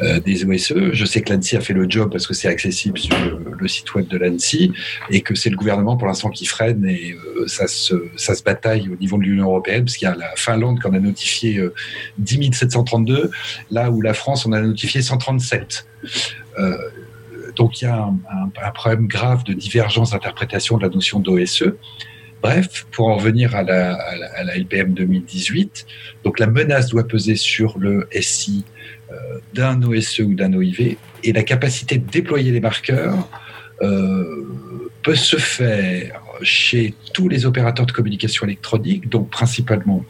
euh, 0.02 0.20
des 0.20 0.44
OSE. 0.46 0.92
Je 0.92 1.06
sais 1.06 1.22
que 1.22 1.34
l'ANSI 1.34 1.56
a 1.56 1.62
fait 1.62 1.74
le 1.74 1.90
job 1.90 2.12
parce 2.12 2.28
que 2.28 2.34
c'est 2.34 2.50
accessible 2.50 3.00
sur 3.00 3.16
le, 3.16 3.68
site 3.68 3.96
web 3.96 4.08
de 4.10 4.18
l'ANSI 4.18 4.74
et 5.10 5.22
que 5.22 5.36
c'est 5.36 5.50
le 5.50 5.56
gouvernement 5.56 5.96
pour 5.96 6.08
l'instant 6.08 6.30
qui 6.30 6.46
freine 6.46 6.86
et 6.86 7.16
ça, 7.48 7.68
se, 7.68 7.94
ça 8.18 8.36
se 8.36 8.44
bataille 8.44 8.90
au 8.90 8.98
niveau 8.98 9.18
de 9.18 9.24
l'Union 9.24 9.46
européenne, 9.46 9.86
parce 9.86 9.96
qu'il 9.96 10.08
y 10.08 10.12
a 10.12 10.16
la 10.16 10.36
Finlande 10.36 10.82
qui 10.82 10.88
en 10.88 10.94
a 10.94 11.00
notifié 11.00 11.62
10 12.18 12.52
732, 12.52 13.32
là 13.72 13.90
où 13.90 14.02
la 14.02 14.14
France 14.14 14.46
en 14.46 14.52
a 14.52 14.60
notifié 14.60 15.02
137. 15.02 15.88
Donc 17.56 17.82
il 17.82 17.86
y 17.86 17.88
a 17.88 18.06
un, 18.06 18.72
problème 18.72 19.08
grave 19.08 19.44
de 19.44 19.54
divergence 19.54 20.12
d'interprétation 20.12 20.78
de 20.78 20.84
la 20.84 20.90
notion 20.90 21.20
d'OSE. 21.20 21.74
Bref, 22.42 22.86
pour 22.92 23.08
en 23.08 23.16
revenir 23.16 23.56
à 23.56 23.64
la, 23.64 23.98
LPM 24.56 24.94
2018, 24.94 25.86
donc 26.24 26.40
la 26.40 26.48
menace 26.48 26.90
doit 26.90 27.08
peser 27.08 27.36
sur 27.36 27.80
le 27.80 28.08
SI 28.20 28.66
euh, 29.12 29.16
d'un 29.54 29.82
OSE 29.84 30.20
ou 30.20 30.34
d'un 30.34 30.54
OIV 30.54 30.98
et 31.24 31.34
la 31.34 31.44
capacité 31.44 31.98
de 31.98 32.10
déployer 32.10 32.52
les 32.52 32.60
marqueurs 32.60 33.30
euh, 33.82 34.46
peut 35.04 35.16
se 35.16 35.38
faire 35.38 36.22
chez 36.42 36.94
tous 37.14 37.30
les 37.30 37.46
opérateurs 37.46 37.86
de 37.86 37.92
communication 37.92 38.46
électronique, 38.46 39.10
donc 39.10 39.30
principalement 39.30 40.04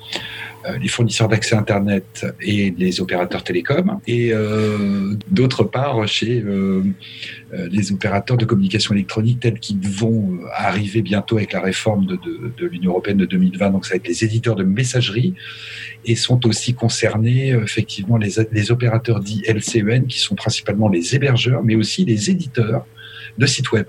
les 0.82 0.88
fournisseurs 0.88 1.28
d'accès 1.28 1.56
Internet 1.56 2.26
et 2.42 2.74
les 2.78 3.02
opérateurs 3.02 3.44
télécoms, 3.44 4.00
et 4.08 4.32
euh, 4.32 5.16
d'autre 5.30 5.64
part 5.64 6.08
chez 6.08 6.42
euh, 6.42 6.84
les 7.52 7.92
opérateurs 7.92 8.38
de 8.38 8.46
communication 8.46 8.94
électronique 8.94 9.40
tels 9.40 9.60
qu'ils 9.60 9.80
vont 9.80 10.40
arriver 10.54 11.02
bientôt 11.02 11.38
avec 11.38 11.54
la 11.54 11.62
réforme 11.62 12.06
de, 12.06 12.18
de, 12.58 12.66
l'Union 12.66 12.92
européenne 12.92 13.18
de 13.18 13.26
2020, 13.26 13.72
donc 13.72 13.86
ça 13.86 13.92
va 13.92 13.96
être 13.98 14.08
les 14.08 14.24
éditeurs 14.24 14.56
de 14.56 14.64
messagerie, 14.64 15.34
et 16.06 16.16
sont 16.16 16.46
aussi 16.48 16.74
concernés 16.74 17.50
effectivement 17.50 18.18
les, 18.18 18.32
les 18.52 18.72
opérateurs 18.72 19.20
dits 19.20 19.44
LCEN, 19.48 20.08
qui 20.08 20.20
sont 20.20 20.36
principalement 20.36 20.90
les 20.90 21.16
hébergeurs, 21.16 21.64
mais 21.64 21.76
aussi 21.76 22.06
les 22.06 22.30
éditeurs 22.30 22.86
de 23.38 23.46
sites 23.46 23.72
web. 23.72 23.88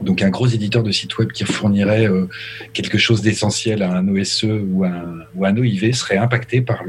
Donc 0.00 0.22
un 0.22 0.30
gros 0.30 0.46
éditeur 0.46 0.82
de 0.82 0.90
site 0.90 1.16
web 1.18 1.32
qui 1.32 1.44
fournirait 1.44 2.08
euh, 2.08 2.26
quelque 2.72 2.98
chose 2.98 3.22
d'essentiel 3.22 3.82
à 3.82 3.92
un 3.92 4.08
OSE 4.08 4.44
ou 4.44 4.84
un, 4.84 5.20
ou 5.34 5.44
un 5.44 5.56
OIV 5.56 5.92
serait 5.92 6.18
impacté 6.18 6.60
par 6.60 6.82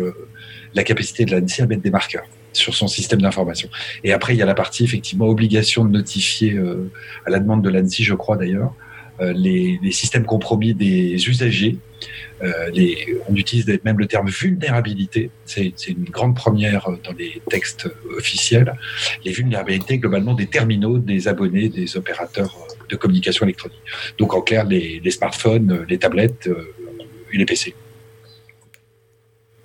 la 0.73 0.83
capacité 0.83 1.25
de 1.25 1.35
l'ANSI 1.35 1.61
à 1.61 1.67
mettre 1.67 1.81
des 1.81 1.91
marqueurs 1.91 2.25
sur 2.53 2.73
son 2.73 2.87
système 2.87 3.21
d'information. 3.21 3.69
Et 4.03 4.13
après, 4.13 4.33
il 4.33 4.39
y 4.39 4.41
a 4.41 4.45
la 4.45 4.55
partie 4.55 4.83
effectivement 4.83 5.27
obligation 5.27 5.85
de 5.85 5.91
notifier 5.91 6.53
euh, 6.53 6.91
à 7.25 7.29
la 7.29 7.39
demande 7.39 7.63
de 7.63 7.69
l'ANSI, 7.69 8.03
je 8.03 8.15
crois 8.15 8.35
d'ailleurs, 8.35 8.73
euh, 9.21 9.31
les, 9.33 9.79
systèmes 9.91 10.25
compromis 10.25 10.73
des 10.73 11.13
usagers. 11.29 11.77
On 12.41 13.35
utilise 13.35 13.65
même 13.83 13.97
le 13.97 14.05
terme 14.05 14.29
vulnérabilité. 14.29 15.31
C'est 15.45 15.87
une 15.87 16.03
grande 16.03 16.35
première 16.35 16.87
dans 17.03 17.13
les 17.17 17.41
textes 17.49 17.89
officiels. 18.15 18.73
Les 19.25 19.31
vulnérabilités 19.31 19.97
globalement 19.97 20.35
des 20.35 20.45
terminaux, 20.45 20.99
des 20.99 21.27
abonnés, 21.27 21.69
des 21.69 21.97
opérateurs 21.97 22.66
de 22.89 22.95
communication 22.95 23.45
électronique. 23.45 23.81
Donc 24.17 24.33
en 24.33 24.41
clair, 24.41 24.65
les, 24.65 25.11
smartphones, 25.11 25.71
euh, 25.71 25.85
les 25.87 25.97
tablettes 25.97 26.47
euh, 26.47 26.73
et 27.33 27.37
les 27.37 27.45
PC. 27.45 27.75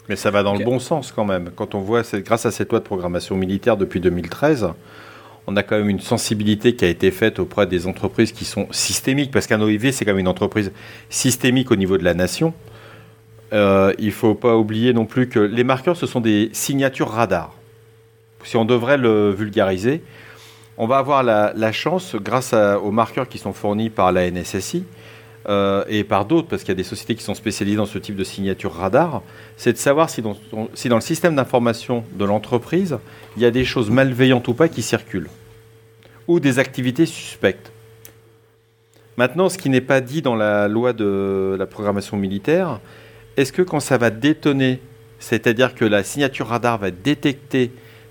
Mais 0.09 0.17
ça 0.17 0.31
va 0.31 0.43
dans 0.43 0.55
le 0.55 0.65
bon 0.65 0.79
sens 0.79 1.13
quand 1.13 1.25
même. 1.25 1.51
Quand 1.55 1.75
on 1.75 1.81
voit, 1.81 2.03
grâce 2.15 2.45
à 2.45 2.51
cette 2.51 2.71
loi 2.71 2.81
de 2.81 2.85
programmation 2.85 3.37
militaire 3.37 3.77
depuis 3.77 4.01
2013, 4.01 4.69
on 5.47 5.57
a 5.57 5.63
quand 5.63 5.77
même 5.77 5.89
une 5.89 6.01
sensibilité 6.01 6.75
qui 6.75 6.85
a 6.85 6.89
été 6.89 7.11
faite 7.11 7.39
auprès 7.39 7.67
des 7.67 7.87
entreprises 7.87 8.33
qui 8.33 8.45
sont 8.45 8.67
systémiques, 8.71 9.31
parce 9.31 9.47
qu'un 9.47 9.61
OIV, 9.61 9.93
c'est 9.93 10.05
quand 10.05 10.13
même 10.13 10.21
une 10.21 10.29
entreprise 10.29 10.73
systémique 11.09 11.71
au 11.71 11.77
niveau 11.77 11.99
de 11.99 12.05
la 12.05 12.15
nation. 12.15 12.55
Euh, 13.53 13.93
il 13.99 14.07
ne 14.07 14.13
faut 14.13 14.35
pas 14.35 14.57
oublier 14.57 14.93
non 14.93 15.05
plus 15.05 15.29
que 15.29 15.39
les 15.39 15.65
marqueurs, 15.65 15.97
ce 15.97 16.07
sont 16.07 16.21
des 16.21 16.51
signatures 16.53 17.11
radar. 17.11 17.55
Si 18.45 18.57
on 18.57 18.65
devrait 18.65 18.99
le 18.99 19.31
vulgariser, 19.31 20.03
on 20.83 20.89
va 20.89 20.99
avoir 20.99 21.23
la, 21.23 21.71
chance, 21.71 22.17
grâce 22.17 22.53
aux 22.55 22.91
marqueurs 22.91 23.29
qui 23.29 23.39
sont 23.39 23.53
fournis 23.53 23.89
par 23.89 24.11
la 24.11 24.29
NSSI 24.29 24.83
euh, 25.49 25.85
et 25.87 26.03
par 26.03 26.25
d'autres, 26.25 26.49
parce 26.49 26.63
qu'il 26.63 26.71
y 26.71 26.73
a 26.73 26.75
des 26.75 26.83
sociétés 26.83 27.15
qui 27.15 27.23
sont 27.23 27.35
spécialisées 27.35 27.77
dans 27.77 27.87
ce 27.87 27.99
type 27.99 28.17
de 28.17 28.25
signature 28.25 28.73
radar, 28.73 29.23
c'est 29.57 29.73
de 29.73 29.79
savoir 29.79 30.11
si 30.11 30.23
dans, 30.23 30.37
si 30.75 30.89
dans 30.89 30.97
le 30.97 31.01
système 31.01 31.37
d'information 31.37 32.03
de 32.15 32.25
l'entreprise, 32.25 32.99
il 33.37 33.45
y 33.45 33.47
a 33.47 33.53
des 33.53 33.65
choses 33.65 33.91
malveillantes 33.91 34.49
ou 34.49 34.55
pas 34.55 34.67
qui 34.67 34.83
circulent, 34.83 35.29
ou 36.27 36.41
des 36.41 36.59
activités 36.59 37.07
suspectes. 37.07 37.71
Maintenant, 39.17 39.49
ce 39.49 39.59
qui 39.59 39.71
n'est 39.71 39.81
pas 39.81 40.01
dit 40.01 40.21
dans 40.21 40.35
la 40.35 40.67
loi 40.67 40.93
de 40.93 41.55
la 41.57 41.67
programmation 41.67 42.17
militaire, 42.17 42.81
est-ce 43.37 43.53
que 43.53 43.63
quand 43.63 43.79
ça 43.79 43.99
va 43.99 44.11
détonner, 44.11 44.81
c'est-à-dire 45.21 45.77
que 45.77 45.85
la 45.85 46.03
signature 46.03 46.49
radar 46.49 46.79
va 46.79 46.91
détecter 46.91 47.71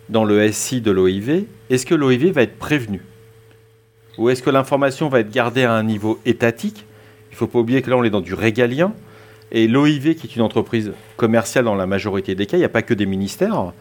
dans 0.09 0.23
le 0.23 0.51
SI 0.51 0.81
de 0.81 0.91
l'OIV, 0.91 1.45
est-ce 1.69 1.85
que 1.85 1.95
l'OIV 1.95 2.31
va 2.31 2.41
être 2.43 2.57
prévenu? 2.57 3.01
Ou 4.17 4.29
est-ce 4.29 4.43
que 4.43 4.49
l'information 4.49 5.09
va 5.09 5.21
être 5.21 5.31
gardée 5.31 5.63
à 5.63 5.73
un 5.73 5.83
niveau 5.83 6.19
étatique? 6.25 6.85
Il 7.31 7.35
ne 7.35 7.37
faut 7.37 7.47
pas 7.47 7.59
oublier 7.59 7.81
que 7.81 7.89
là, 7.89 7.97
on 7.97 8.03
est 8.03 8.09
dans 8.09 8.21
du 8.21 8.33
régalien. 8.33 8.93
Et 9.51 9.67
l'OIV, 9.67 10.15
qui 10.15 10.27
est 10.27 10.35
une 10.35 10.41
entreprise 10.41 10.91
commerciale 11.17 11.65
dans 11.65 11.75
la 11.75 11.85
majorité 11.85 12.35
des 12.35 12.45
cas, 12.45 12.57
il 12.57 12.61
n'y 12.61 12.65
a 12.65 12.69
pas 12.69 12.81
que 12.81 12.93
des 12.93 13.05
ministères. 13.05 13.73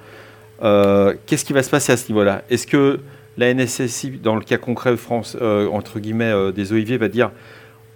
Euh, 0.62 1.15
qu'est-ce 1.27 1.45
qui 1.45 1.53
va 1.53 1.62
se 1.62 1.71
passer 1.71 1.93
à 1.93 1.97
ce 1.97 2.09
niveau-là? 2.09 2.43
Est-ce 2.50 2.67
que 2.67 3.00
la 3.37 3.53
NSSI, 3.53 4.11
dans 4.23 4.35
le 4.35 4.43
cas 4.43 4.59
concret 4.59 4.97
France, 4.97 5.37
euh, 5.41 5.69
entre 5.69 5.99
guillemets, 5.99 6.33
euh, 6.33 6.53
des 6.53 6.73
OIV, 6.73 6.97
va 6.97 7.09
dire 7.09 7.31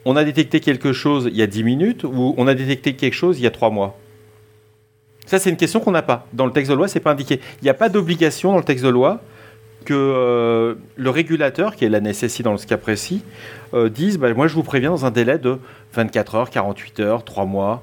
on 0.06 0.16
a 0.16 0.24
détecté 0.24 0.60
quelque 0.60 0.92
chose 0.92 1.28
il 1.30 1.36
y 1.36 1.42
a 1.42 1.46
10 1.46 1.64
minutes 1.64 2.04
ou 2.04 2.34
on 2.36 2.46
a 2.46 2.54
détecté 2.54 2.94
quelque 2.94 3.14
chose 3.14 3.38
il 3.38 3.42
y 3.42 3.46
a 3.46 3.50
3 3.50 3.70
mois? 3.70 3.98
Ça, 5.26 5.38
c'est 5.38 5.50
une 5.50 5.56
question 5.56 5.80
qu'on 5.80 5.92
n'a 5.92 6.02
pas. 6.02 6.26
Dans 6.32 6.46
le 6.46 6.52
texte 6.52 6.70
de 6.70 6.76
loi, 6.76 6.88
ce 6.88 6.94
n'est 6.94 7.02
pas 7.02 7.12
indiqué. 7.12 7.40
Il 7.60 7.64
n'y 7.64 7.70
a 7.70 7.74
pas 7.74 7.88
d'obligation 7.88 8.52
dans 8.52 8.58
le 8.58 8.64
texte 8.64 8.84
de 8.84 8.90
loi 8.90 9.20
que 9.84 9.94
euh, 9.94 10.74
le 10.96 11.10
régulateur, 11.10 11.76
qui 11.76 11.84
est 11.84 11.88
la 11.88 12.00
NSSI 12.00 12.42
dans 12.42 12.56
ce 12.56 12.66
cas 12.66 12.76
précis, 12.76 13.22
euh, 13.74 13.88
dise 13.88 14.18
bah, 14.18 14.32
Moi, 14.34 14.48
je 14.48 14.54
vous 14.54 14.62
préviens 14.62 14.90
dans 14.90 15.06
un 15.06 15.10
délai 15.10 15.38
de 15.38 15.58
24 15.94 16.34
heures, 16.34 16.50
48 16.50 17.00
heures, 17.00 17.24
3 17.24 17.44
mois. 17.44 17.82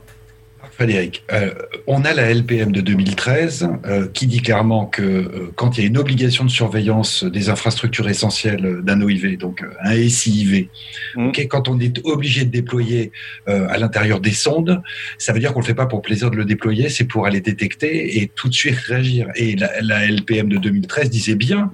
Frédéric, 0.70 1.24
euh, 1.32 1.53
on 1.88 2.06
a 2.06 2.13
la 2.13 2.30
LPM 2.34 2.72
de 2.72 2.82
2013 2.82 3.70
euh, 3.86 4.08
qui 4.08 4.27
dit 4.27 4.41
clairement 4.41 4.86
que 4.86 5.01
euh, 5.01 5.51
quand 5.56 5.77
il 5.77 5.82
y 5.82 5.84
a 5.84 5.88
une 5.88 5.98
obligation 5.98 6.46
de 6.46 6.50
surveillance 6.50 7.24
des 7.24 7.50
infrastructures 7.50 8.08
essentielles 8.08 8.82
d'un 8.84 9.01
OIV, 9.01 9.38
donc 9.38 9.65
un 9.84 9.96
SIV, 10.10 10.68
mmh. 11.15 11.32
quand 11.50 11.68
on 11.68 11.80
est 11.80 12.00
obligé 12.06 12.46
de 12.46 12.51
déployer 12.51 13.12
à 13.48 13.77
l'intérieur 13.77 14.20
des 14.20 14.32
sondes, 14.32 14.82
ça 15.18 15.34
veut 15.34 15.39
dire 15.39 15.53
qu'on 15.53 15.60
ne 15.60 15.65
le 15.65 15.68
fait 15.68 15.74
pas 15.75 15.86
pour 15.86 16.01
plaisir 16.01 16.32
de 16.32 16.36
le 16.36 16.46
déployer, 16.46 16.89
c'est 16.89 17.06
pour 17.06 17.25
aller 17.25 17.41
détecter 17.41 18.22
et 18.22 18.32
tout 18.34 18.50
de 18.50 18.53
suite 18.53 18.77
réagir. 18.77 19.30
Et 19.36 19.56
la, 19.56 20.06
LPM 20.06 20.50
de 20.50 20.58
2013 20.58 21.10
disait 21.10 21.36
bien 21.36 21.72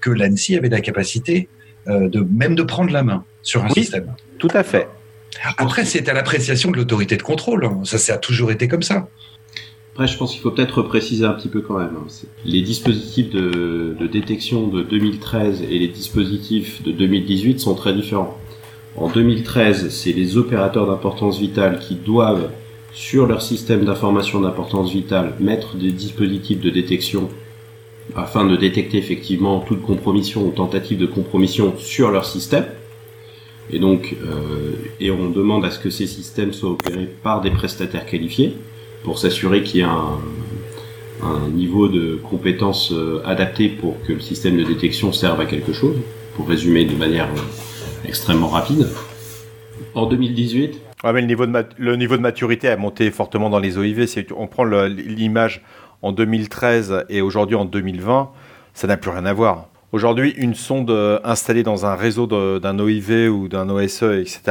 que 0.00 0.10
l'ANSI 0.10 0.56
avait 0.56 0.68
la 0.68 0.80
capacité 0.80 1.48
de 1.86 2.20
même 2.20 2.54
de 2.54 2.62
prendre 2.62 2.92
la 2.92 3.02
main 3.02 3.24
sur 3.42 3.64
un 3.64 3.70
système. 3.70 4.14
Tout 4.38 4.50
à 4.52 4.62
fait. 4.62 4.88
Après, 5.56 5.84
c'est 5.84 6.08
à 6.08 6.14
l'appréciation 6.14 6.70
de 6.70 6.76
l'autorité 6.76 7.16
de 7.16 7.22
contrôle. 7.22 7.64
Hein. 7.64 7.80
Ça, 7.84 7.98
ça 7.98 8.14
a 8.14 8.18
toujours 8.18 8.50
été 8.50 8.68
comme 8.68 8.82
ça. 8.82 9.08
Après, 9.92 10.06
je 10.06 10.16
pense 10.16 10.32
qu'il 10.32 10.40
faut 10.40 10.50
peut-être 10.50 10.82
préciser 10.82 11.24
un 11.24 11.32
petit 11.32 11.48
peu 11.48 11.60
quand 11.60 11.78
même. 11.78 11.90
Hein. 11.96 12.06
Les 12.44 12.62
dispositifs 12.62 13.30
de, 13.30 13.96
détection 14.10 14.68
de 14.68 14.82
2013 14.82 15.62
et 15.62 15.78
les 15.78 15.88
dispositifs 15.88 16.82
de 16.82 16.92
2018 16.92 17.60
sont 17.60 17.74
très 17.74 17.92
différents. 17.92 18.38
En 18.96 19.08
2013, 19.08 19.90
c'est 19.90 20.12
les 20.12 20.36
opérateurs 20.36 20.86
d'importance 20.86 21.38
vitale 21.38 21.78
qui 21.78 21.94
doivent, 21.94 22.50
sur 22.92 23.26
leur 23.26 23.42
système 23.42 23.84
d'information 23.84 24.40
d'importance 24.40 24.90
vitale, 24.90 25.34
mettre 25.40 25.76
des 25.76 25.92
dispositifs 25.92 26.60
de 26.60 26.70
détection 26.70 27.28
afin 28.16 28.46
de 28.46 28.56
détecter 28.56 28.98
effectivement 28.98 29.60
toute 29.60 29.82
compromission 29.82 30.46
ou 30.46 30.50
tentative 30.50 30.98
de 30.98 31.06
compromission 31.06 31.74
sur 31.76 32.10
leur 32.10 32.24
système. 32.24 32.64
Et 33.70 33.78
donc, 33.78 34.16
euh, 34.22 34.72
et 35.00 35.10
on 35.10 35.28
demande 35.30 35.64
à 35.64 35.70
ce 35.70 35.78
que 35.78 35.90
ces 35.90 36.06
systèmes 36.06 36.52
soient 36.52 36.70
opérés 36.70 37.08
par 37.22 37.40
des 37.40 37.50
prestataires 37.50 38.06
qualifiés 38.06 38.56
pour 39.04 39.18
s'assurer 39.18 39.62
qu'il 39.62 39.80
y 39.80 39.84
a 39.84 39.90
un, 39.90 41.48
niveau 41.52 41.88
de 41.88 42.18
compétence 42.22 42.92
euh, 42.92 43.20
adapté 43.24 43.68
pour 43.68 44.00
que 44.04 44.12
le 44.12 44.20
système 44.20 44.56
de 44.56 44.64
détection 44.64 45.12
serve 45.12 45.40
à 45.40 45.46
quelque 45.46 45.72
chose, 45.72 45.96
pour 46.36 46.48
résumer 46.48 46.84
de 46.84 46.94
manière 46.94 47.26
euh, 47.26 48.08
extrêmement 48.08 48.48
rapide. 48.48 48.88
En 49.94 50.06
2018, 50.06 50.80
Ouais, 51.04 51.12
mais 51.12 51.20
le 51.20 51.28
niveau, 51.28 51.46
de 51.46 51.64
le 51.76 51.94
niveau 51.94 52.16
de 52.16 52.22
maturité 52.22 52.68
a 52.68 52.76
monté 52.76 53.12
fortement 53.12 53.50
dans 53.50 53.60
les 53.60 53.78
OIV. 53.78 54.04
On 54.36 54.48
prend 54.48 54.64
l'image 54.64 55.62
en 56.02 56.10
2013 56.10 57.04
et 57.08 57.20
aujourd'hui 57.20 57.54
en 57.54 57.64
2020, 57.64 58.30
ça 58.74 58.88
n'a 58.88 58.96
plus 58.96 59.10
rien 59.10 59.24
à 59.24 59.32
voir. 59.32 59.68
Aujourd'hui, 59.90 60.34
une 60.36 60.54
sonde 60.54 60.90
euh, 60.90 61.18
installée 61.24 61.62
dans 61.62 61.86
un 61.86 61.94
réseau 61.94 62.26
d'un 62.26 62.78
OIV 62.78 63.30
ou 63.30 63.48
d'un 63.48 63.70
OSE, 63.70 64.02
etc., 64.02 64.42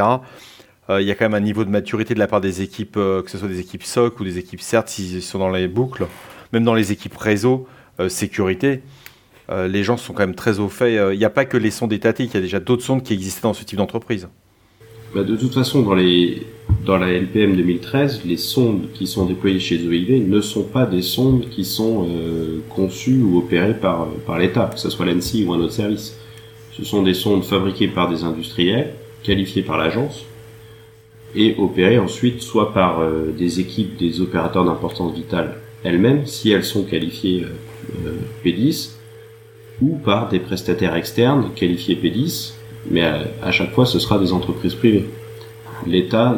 euh, 0.90 1.00
il 1.00 1.06
y 1.06 1.12
a 1.12 1.14
quand 1.14 1.26
même 1.26 1.34
un 1.34 1.44
niveau 1.44 1.64
de 1.64 1.70
maturité 1.70 2.14
de 2.14 2.18
la 2.18 2.26
part 2.26 2.40
des 2.40 2.60
équipes, 2.62 2.96
euh, 2.96 3.22
que 3.22 3.30
ce 3.30 3.38
soit 3.38 3.46
des 3.46 3.60
équipes 3.60 3.84
SOC 3.84 4.18
ou 4.18 4.24
des 4.24 4.38
équipes 4.38 4.60
CERT, 4.60 4.88
s'ils 4.88 5.22
sont 5.22 5.38
dans 5.38 5.50
les 5.50 5.68
boucles, 5.68 6.06
même 6.52 6.64
dans 6.64 6.74
les 6.74 6.92
équipes 6.92 7.16
réseau, 7.16 7.66
sécurité, 8.08 8.82
les 9.50 9.82
gens 9.82 9.96
sont 9.96 10.12
quand 10.12 10.22
même 10.22 10.36
très 10.36 10.60
au 10.60 10.68
fait. 10.68 11.12
Il 11.12 11.18
n'y 11.18 11.24
a 11.24 11.30
pas 11.30 11.44
que 11.44 11.56
les 11.56 11.72
sondes 11.72 11.92
étatiques, 11.92 12.30
il 12.32 12.36
y 12.36 12.38
a 12.38 12.42
déjà 12.42 12.60
d'autres 12.60 12.84
sondes 12.84 13.02
qui 13.02 13.12
existaient 13.12 13.42
dans 13.42 13.54
ce 13.54 13.64
type 13.64 13.76
d'entreprise. 13.76 14.28
Bah, 15.12 15.24
de 15.24 15.36
toute 15.36 15.52
façon, 15.52 15.82
dans, 15.82 15.94
les, 15.94 16.46
dans 16.84 16.98
la 16.98 17.12
LPM 17.12 17.56
2013, 17.56 18.22
les 18.24 18.36
sondes 18.36 18.88
qui 18.94 19.06
sont 19.06 19.26
déployées 19.26 19.60
chez 19.60 19.76
OIV 19.86 20.26
ne 20.28 20.40
sont 20.40 20.62
pas 20.62 20.86
des 20.86 21.02
sondes 21.02 21.48
qui 21.50 21.64
sont 21.64 22.06
euh, 22.08 22.60
conçues 22.70 23.20
ou 23.22 23.38
opérées 23.38 23.74
par, 23.74 24.06
par 24.26 24.38
l'État, 24.38 24.70
que 24.72 24.80
ce 24.80 24.90
soit 24.90 25.06
l'ANSI 25.06 25.44
ou 25.44 25.52
un 25.52 25.60
autre 25.60 25.72
service. 25.72 26.16
Ce 26.72 26.84
sont 26.84 27.02
des 27.02 27.14
sondes 27.14 27.44
fabriquées 27.44 27.88
par 27.88 28.08
des 28.08 28.24
industriels, 28.24 28.94
qualifiées 29.22 29.62
par 29.62 29.76
l'agence, 29.76 30.24
et 31.34 31.56
opérées 31.58 31.98
ensuite 31.98 32.40
soit 32.40 32.72
par 32.72 33.00
euh, 33.00 33.34
des 33.36 33.60
équipes 33.60 33.96
des 33.96 34.20
opérateurs 34.20 34.64
d'importance 34.64 35.14
vitale 35.14 35.56
elles-mêmes, 35.84 36.26
si 36.26 36.50
elles 36.50 36.64
sont 36.64 36.84
qualifiées 36.84 37.44
euh, 37.44 38.12
P10, 38.44 38.90
ou 39.80 39.96
par 39.96 40.28
des 40.28 40.40
prestataires 40.40 40.96
externes 40.96 41.50
qualifiés 41.54 41.96
P10, 41.96 42.54
mais 42.90 43.02
à, 43.42 43.52
chaque 43.52 43.72
fois 43.72 43.86
ce 43.86 43.98
sera 43.98 44.18
des 44.18 44.32
entreprises 44.32 44.74
privées. 44.74 45.06
L'État, 45.86 46.36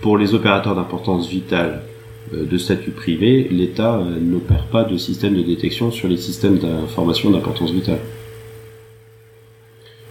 pour 0.00 0.16
les 0.16 0.34
opérateurs 0.34 0.74
d'importance 0.74 1.28
vitale 1.28 1.82
euh, 2.34 2.44
de 2.44 2.58
statut 2.58 2.90
privé, 2.90 3.48
l'État 3.50 3.96
euh, 3.96 4.20
n'opère 4.20 4.64
pas 4.64 4.84
de 4.84 4.96
système 4.96 5.34
de 5.34 5.42
détection 5.42 5.90
sur 5.90 6.08
les 6.08 6.16
systèmes 6.16 6.58
d'information 6.58 7.30
d'importance 7.30 7.72
vitale. 7.72 7.98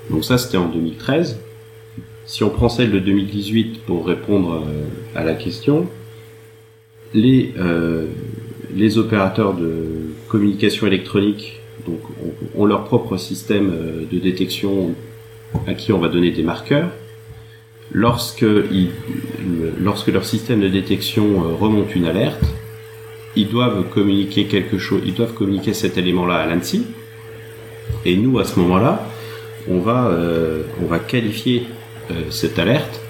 Donc 0.10 0.26
ça 0.26 0.38
c'était 0.38 0.58
en 0.58 0.68
2013. 0.68 1.40
Si 2.26 2.44
on 2.44 2.50
prend 2.50 2.70
celle 2.70 2.92
de 2.92 3.00
2018 3.00 3.82
pour 3.86 4.06
répondre 4.06 4.64
euh, 4.66 4.86
à 5.16 5.24
la 5.24 5.34
question, 5.34 5.88
les, 7.16 7.56
les 8.76 9.00
opérateurs 9.00 9.56
de 9.56 10.12
communication 10.28 10.86
électronique 10.86 11.60
donc, 11.88 12.02
ont 12.56 12.66
leur 12.66 12.84
propre 12.84 13.18
système 13.18 13.72
de 14.12 14.20
détection 14.20 14.94
à 15.66 15.74
qui 15.74 15.92
on 15.92 15.98
va 15.98 16.08
donner 16.08 16.30
des 16.30 16.44
marqueurs. 16.44 16.92
Lorsque, 17.92 18.46
leur 19.82 20.26
système 20.26 20.62
de 20.62 20.68
détection 20.68 21.24
euh, 21.24 21.56
remonte 21.56 21.96
une 21.96 22.06
alerte, 22.06 22.44
ils 23.36 23.48
doivent 23.48 23.90
communiquer 23.90 24.46
quelque 24.46 24.78
chose, 24.78 25.02
ils 25.06 25.14
doivent 25.14 25.34
communiquer 25.34 25.74
cet 25.74 25.98
élément-là 25.98 26.36
à 26.36 26.46
l'ANSI. 26.46 26.86
Et 28.06 28.16
nous, 28.16 28.38
à 28.38 28.46
ce 28.46 28.60
moment-là, 28.60 29.08
on 29.68 29.80
va, 29.80 30.08
euh, 30.08 30.64
qualifier 31.08 31.66
euh, 32.12 32.14
cette 32.30 32.60
alerte 32.60 33.02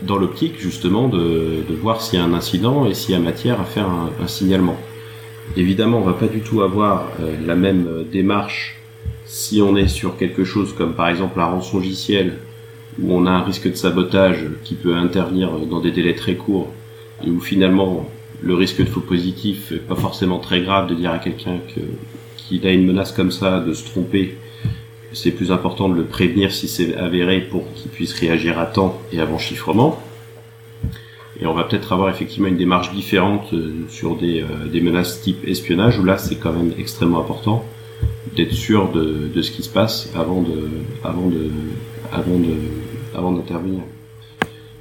dans 0.00 0.16
l'optique 0.16 0.58
justement 0.58 1.08
de, 1.08 1.62
voir 1.80 2.00
s'il 2.00 2.18
y 2.18 2.22
a 2.22 2.24
un 2.24 2.34
incident 2.34 2.86
et 2.86 2.94
s'il 2.94 3.14
y 3.14 3.14
a 3.14 3.20
matière 3.20 3.60
à 3.60 3.64
faire 3.64 3.88
un, 3.88 4.10
un 4.22 4.26
signalement. 4.26 4.76
Évidemment, 5.56 5.98
on 5.98 6.04
va 6.04 6.14
pas 6.14 6.28
du 6.28 6.40
tout 6.40 6.62
avoir 6.62 7.08
la 7.44 7.56
même 7.56 8.04
démarche 8.10 8.76
si 9.26 9.60
on 9.60 9.76
est 9.76 9.88
sur 9.88 10.16
quelque 10.16 10.44
chose 10.44 10.72
comme 10.72 10.94
par 10.94 11.08
exemple 11.08 11.38
la 11.38 11.46
rançongiciel, 11.46 12.38
où 13.00 13.12
on 13.12 13.26
a 13.26 13.30
un 13.30 13.42
risque 13.42 13.70
de 13.70 13.74
sabotage 13.74 14.46
qui 14.64 14.74
peut 14.74 14.94
intervenir 14.94 15.50
dans 15.70 15.80
des 15.80 15.90
délais 15.90 16.14
très 16.14 16.34
courts, 16.34 16.70
et 17.24 17.30
où 17.30 17.40
finalement 17.40 18.08
le 18.42 18.54
risque 18.54 18.80
de 18.80 18.88
faux 18.88 19.00
positif 19.00 19.70
n'est 19.70 19.78
pas 19.78 19.94
forcément 19.94 20.38
très 20.38 20.62
grave 20.62 20.88
de 20.88 20.94
dire 20.94 21.12
à 21.12 21.18
quelqu'un 21.18 21.58
qu'il 22.36 22.66
a 22.66 22.72
une 22.72 22.86
menace 22.86 23.12
comme 23.12 23.30
ça, 23.30 23.60
de 23.60 23.72
se 23.72 23.84
tromper, 23.84 24.36
c'est 25.12 25.30
plus 25.30 25.52
important 25.52 25.88
de 25.88 25.94
le 25.94 26.04
prévenir 26.04 26.52
si 26.52 26.68
c'est 26.68 26.96
avéré 26.96 27.40
pour 27.40 27.70
qu'il 27.74 27.90
puisse 27.90 28.14
réagir 28.14 28.58
à 28.58 28.66
temps 28.66 29.00
et 29.12 29.20
avant 29.20 29.38
chiffrement. 29.38 30.00
Et 31.40 31.46
on 31.46 31.54
va 31.54 31.64
peut-être 31.64 31.92
avoir 31.92 32.08
effectivement 32.08 32.48
une 32.48 32.56
démarche 32.56 32.92
différente 32.92 33.52
euh, 33.52 33.72
sur 33.88 34.16
des, 34.16 34.42
euh, 34.42 34.66
des 34.70 34.80
menaces 34.80 35.22
type 35.22 35.46
espionnage, 35.46 35.98
où 35.98 36.04
là 36.04 36.18
c'est 36.18 36.36
quand 36.36 36.52
même 36.52 36.72
extrêmement 36.78 37.20
important 37.20 37.64
d'être 38.36 38.52
sûr 38.52 38.90
de, 38.90 39.42
ce 39.42 39.50
qui 39.50 39.62
se 39.62 39.68
passe 39.68 40.10
avant 40.14 40.42
de, 40.42 41.50
avant 42.12 42.38
de, 42.38 42.54
avant 43.14 43.32
d'intervenir. 43.32 43.80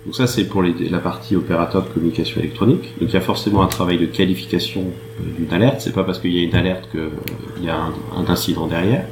Donc 0.05 0.15
ça 0.15 0.25
c'est 0.25 0.45
pour 0.45 0.63
la 0.63 0.99
partie 0.99 1.35
opérateur 1.35 1.83
de 1.83 1.89
communication 1.89 2.39
électronique. 2.39 2.93
Donc 2.99 3.09
il 3.09 3.13
y 3.13 3.17
a 3.17 3.21
forcément 3.21 3.61
un 3.61 3.67
travail 3.67 3.99
de 3.99 4.05
qualification 4.05 4.81
euh, 4.81 5.37
d'une 5.37 5.53
alerte. 5.53 5.81
C'est 5.81 5.93
pas 5.93 6.03
parce 6.03 6.19
qu'il 6.19 6.33
y 6.33 6.39
a 6.39 6.43
une 6.43 6.55
alerte 6.55 6.89
qu'il 6.91 7.63
y 7.63 7.69
a 7.69 7.77
un, 7.77 8.25
incident 8.27 8.67
derrière. 8.67 9.05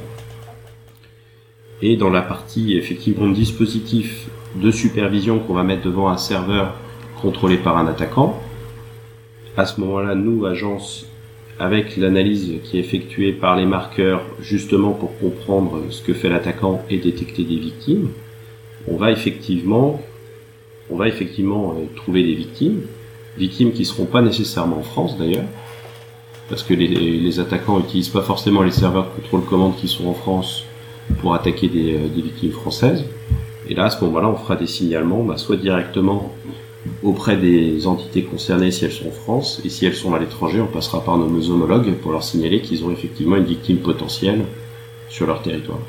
Et 1.82 1.96
dans 1.96 2.10
la 2.10 2.22
partie 2.22 2.76
effectivement 2.76 3.28
dispositif 3.28 4.28
de 4.56 4.70
supervision 4.70 5.38
qu'on 5.38 5.54
va 5.54 5.62
mettre 5.62 5.82
devant 5.82 6.08
un 6.08 6.18
serveur 6.18 6.74
contrôlé 7.22 7.56
par 7.56 7.78
un 7.78 7.86
attaquant, 7.86 8.40
à 9.56 9.66
ce 9.66 9.80
moment-là, 9.80 10.14
nous, 10.14 10.44
agence 10.46 11.06
avec 11.60 11.98
l'analyse 11.98 12.54
qui 12.64 12.78
est 12.78 12.80
effectuée 12.80 13.32
par 13.32 13.54
les 13.54 13.66
marqueurs 13.66 14.22
justement 14.40 14.92
pour 14.92 15.16
comprendre 15.18 15.82
ce 15.90 16.00
que 16.02 16.14
fait 16.14 16.30
l'attaquant 16.30 16.82
et 16.88 16.96
détecter 16.96 17.44
des 17.44 17.56
victimes, 17.56 18.08
on 18.88 18.96
va 18.96 19.10
effectivement, 19.12 20.00
euh, 20.90 21.84
trouver 21.96 22.22
des 22.22 22.34
victimes, 22.34 22.80
victimes 23.36 23.72
qui 23.72 23.84
seront 23.84 24.06
pas 24.06 24.22
nécessairement 24.22 24.78
en 24.78 24.82
France 24.82 25.18
d'ailleurs, 25.18 25.44
parce 26.48 26.62
que 26.62 26.72
les, 26.72 27.38
attaquants 27.38 27.78
n'utilisent 27.78 28.08
pas 28.08 28.22
forcément 28.22 28.62
les 28.62 28.70
serveurs 28.70 29.04
de 29.04 29.20
contrôle 29.20 29.44
commande 29.44 29.76
qui 29.76 29.86
sont 29.86 30.06
en 30.06 30.14
France 30.14 30.64
pour 31.20 31.34
attaquer 31.34 31.68
des, 31.68 31.92
euh, 31.94 32.08
victimes 32.16 32.52
françaises. 32.52 33.04
Et 33.68 33.74
là, 33.74 33.84
à 33.84 33.90
ce 33.90 34.02
moment-là, 34.06 34.28
on 34.28 34.36
fera 34.36 34.56
des 34.56 34.66
signalements, 34.66 35.22
bah, 35.22 35.36
soit 35.36 35.56
directement 35.56 36.32
auprès 37.02 37.36
des 37.36 37.86
entités 37.86 38.22
concernées 38.22 38.70
si 38.70 38.84
elles 38.84 38.92
sont 38.92 39.08
en 39.08 39.12
France, 39.12 39.60
et 39.64 39.68
si 39.68 39.86
elles 39.86 39.94
sont 39.94 40.14
à 40.14 40.18
l'étranger, 40.18 40.60
on 40.60 40.66
passera 40.66 41.04
par 41.04 41.18
nos 41.18 41.50
homologues 41.50 41.92
pour 41.94 42.12
leur 42.12 42.22
signaler 42.22 42.60
qu'ils 42.60 42.84
ont 42.84 42.90
effectivement 42.90 43.36
une 43.36 43.44
victime 43.44 43.78
potentielle 43.78 44.44
sur 45.08 45.26
leur 45.26 45.42
territoire. 45.42 45.80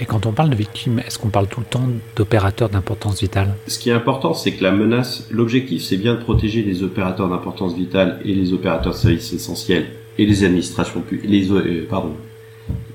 Et 0.00 0.06
quand 0.06 0.24
on 0.24 0.32
parle 0.32 0.48
de 0.48 0.56
victimes, 0.56 0.98
est-ce 1.00 1.18
qu'on 1.18 1.28
parle 1.28 1.46
tout 1.46 1.60
le 1.60 1.66
temps 1.66 1.86
d'opérateurs 2.16 2.70
d'importance 2.70 3.20
vitale? 3.20 3.54
Ce 3.66 3.78
qui 3.78 3.90
est 3.90 3.92
important, 3.92 4.32
c'est 4.32 4.52
que 4.52 4.62
la 4.64 4.72
menace, 4.72 5.26
l'objectif, 5.30 5.82
c'est 5.82 5.98
bien 5.98 6.14
de 6.14 6.20
protéger 6.20 6.62
les 6.62 6.82
opérateurs 6.82 7.28
d'importance 7.28 7.74
vitale 7.74 8.18
et 8.24 8.32
les 8.32 8.54
opérateurs 8.54 8.92
de 8.92 8.98
services 8.98 9.32
essentiels 9.34 9.88
et 10.16 10.24
les 10.24 10.44
administrations, 10.44 11.02
les, 11.22 11.52
euh, 11.52 11.86
pardon, 11.88 12.12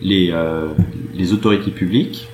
les, 0.02 0.32
euh, 0.32 0.70
les 1.14 1.32
autorités 1.32 1.72
publiques 1.72 2.28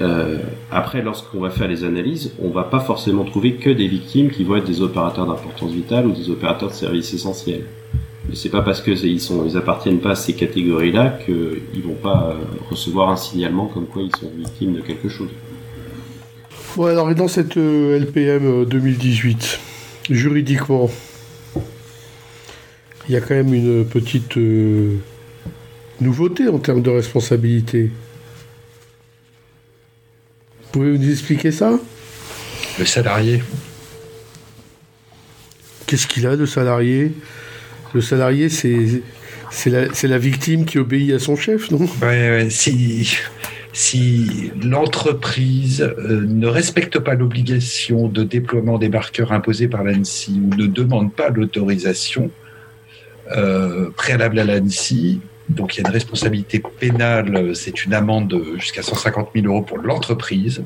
euh, 0.00 0.38
après, 0.70 1.02
lorsqu'on 1.02 1.40
va 1.40 1.50
faire 1.50 1.68
les 1.68 1.84
analyses, 1.84 2.32
on 2.40 2.50
va 2.50 2.64
pas 2.64 2.80
forcément 2.80 3.24
trouver 3.24 3.54
que 3.54 3.70
des 3.70 3.88
victimes 3.88 4.30
qui 4.30 4.44
vont 4.44 4.56
être 4.56 4.66
des 4.66 4.80
opérateurs 4.80 5.26
d'importance 5.26 5.72
vitale 5.72 6.06
ou 6.06 6.12
des 6.12 6.30
opérateurs 6.30 6.68
de 6.68 6.74
services 6.74 7.12
essentiels. 7.14 7.64
Mais 8.28 8.36
c'est 8.36 8.50
pas 8.50 8.62
parce 8.62 8.80
que 8.80 8.90
ils 8.90 9.20
sont, 9.20 9.56
appartiennent 9.56 10.00
pas 10.00 10.10
à 10.10 10.14
ces 10.14 10.34
catégories-là 10.34 11.18
qu'ils 11.24 11.82
vont 11.82 11.94
pas 11.94 12.30
euh, 12.30 12.44
recevoir 12.70 13.10
un 13.10 13.16
signalement 13.16 13.66
comme 13.66 13.86
quoi 13.86 14.02
ils 14.02 14.14
sont 14.16 14.30
victimes 14.36 14.74
de 14.74 14.80
quelque 14.82 15.08
chose. 15.08 15.30
Ouais, 16.76 16.90
alors 16.90 17.10
et 17.10 17.14
dans 17.14 17.28
cette 17.28 17.56
euh, 17.56 17.98
LPM 17.98 18.66
2018, 18.66 19.58
juridiquement, 20.10 20.90
il 23.08 23.14
y 23.14 23.16
a 23.16 23.20
quand 23.20 23.34
même 23.34 23.54
une 23.54 23.84
petite 23.84 24.38
nouveauté 26.00 26.46
en 26.48 26.58
termes 26.58 26.82
de 26.82 26.90
responsabilité. 26.90 27.90
Vous 30.68 30.80
pouvez 30.80 30.98
nous 30.98 31.10
expliquer 31.10 31.50
ça? 31.50 31.78
Le 32.78 32.84
salarié. 32.84 33.42
Qu'est-ce 35.86 36.06
qu'il 36.06 36.26
a 36.26 36.36
de 36.36 36.44
salarié? 36.44 37.12
Le 37.94 38.02
salarié, 38.02 38.50
c'est 38.50 39.02
c'est 39.50 39.70
la, 39.70 39.86
la, 40.02 40.18
victime 40.18 40.66
qui 40.66 40.78
obéit 40.78 41.12
à 41.12 41.18
son 41.18 41.34
chef, 41.34 41.70
non? 41.70 41.88
Ouais, 42.02 42.48
si, 42.50 43.16
si 43.72 44.50
l'entreprise 44.62 45.80
euh, 45.80 46.20
ne 46.28 46.46
respecte 46.46 46.98
pas 46.98 47.14
l'obligation 47.14 48.08
de 48.08 48.22
déploiement 48.22 48.76
des 48.76 48.90
marqueurs 48.90 49.32
imposés 49.32 49.68
par 49.68 49.84
l'ANSI 49.84 50.38
ou 50.44 50.54
ne 50.54 50.66
demande 50.66 51.14
pas 51.14 51.30
l'autorisation 51.30 52.30
euh, 53.34 53.88
préalable 53.96 54.38
à 54.38 54.44
l'ANSI, 54.44 55.20
donc 55.48 55.76
il 55.76 55.82
y 55.82 55.84
a 55.84 55.88
une 55.88 55.94
responsabilité 55.94 56.60
pénale, 56.78 57.54
c'est 57.54 57.84
une 57.84 57.94
amende 57.94 58.42
jusqu'à 58.58 58.82
150 58.82 59.30
000 59.34 59.46
euros 59.46 59.62
pour 59.62 59.78
l'entreprise. 59.78 60.62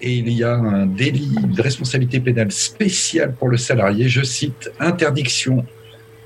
Et 0.00 0.12
il 0.14 0.28
y 0.28 0.44
a 0.44 0.54
un 0.54 0.86
délit 0.86 1.34
de 1.42 1.62
responsabilité 1.62 2.20
pénale 2.20 2.52
spéciale 2.52 3.34
pour 3.34 3.48
le 3.48 3.56
salarié, 3.56 4.08
je 4.08 4.22
cite, 4.22 4.70
interdiction 4.78 5.64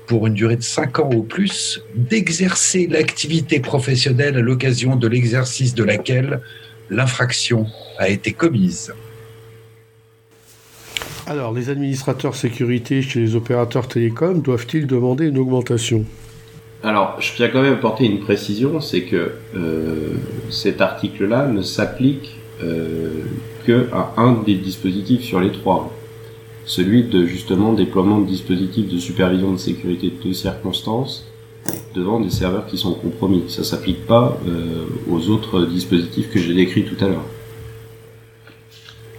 pour 0.05 0.27
une 0.27 0.33
durée 0.33 0.57
de 0.57 0.63
5 0.63 0.99
ans 0.99 1.09
ou 1.13 1.23
plus 1.23 1.81
d'exercer 1.95 2.87
l'activité 2.87 3.59
professionnelle 3.59 4.37
à 4.37 4.41
l'occasion 4.41 4.95
de 4.95 5.07
l'exercice 5.07 5.75
de 5.75 5.83
laquelle 5.83 6.41
l'infraction 6.89 7.67
a 7.99 8.09
été 8.09 8.33
commise. 8.33 8.93
Alors, 11.27 11.53
les 11.53 11.69
administrateurs 11.69 12.35
sécurité 12.35 13.03
chez 13.03 13.19
les 13.19 13.35
opérateurs 13.35 13.87
télécoms 13.87 14.41
doivent-ils 14.41 14.87
demander 14.87 15.27
une 15.27 15.37
augmentation? 15.37 16.03
Alors, 16.81 17.17
je 17.19 17.33
tiens 17.35 17.49
quand 17.49 17.61
même 17.61 17.73
apporter 17.73 18.05
une 18.05 18.19
précision, 18.19 18.79
c'est 18.79 19.01
que 19.01 19.33
euh, 19.55 20.13
cet 20.49 20.79
article-là 20.79 21.47
ne 21.47 21.61
s'applique 21.61 22.37
euh, 22.63 23.23
que 23.65 23.87
à 23.91 24.13
un 24.17 24.33
des 24.33 24.55
dispositifs 24.55 25.23
sur 25.23 25.41
les 25.41 25.51
trois. 25.51 25.93
celui 26.65 27.03
de 27.03 27.25
justement 27.25 27.73
déploiement 27.73 28.19
de 28.19 28.27
dispositifs 28.27 28.87
de 28.87 28.99
supervision 28.99 29.51
de 29.51 29.57
sécurité 29.57 30.13
de 30.23 30.33
circonstances 30.33 31.25
devant 31.95 32.19
des 32.19 32.29
serveurs 32.29 32.67
qui 32.67 32.77
sont 32.77 32.93
compromis. 32.93 33.43
Ça 33.49 33.63
s'applique 33.63 34.05
pas 34.05 34.37
euh, 34.47 34.85
aux 35.09 35.29
autres 35.29 35.65
dispositifs 35.65 36.29
que 36.31 36.39
j'ai 36.39 36.53
décrits 36.53 36.85
tout 36.85 37.03
à 37.03 37.07
l'heure. 37.07 37.25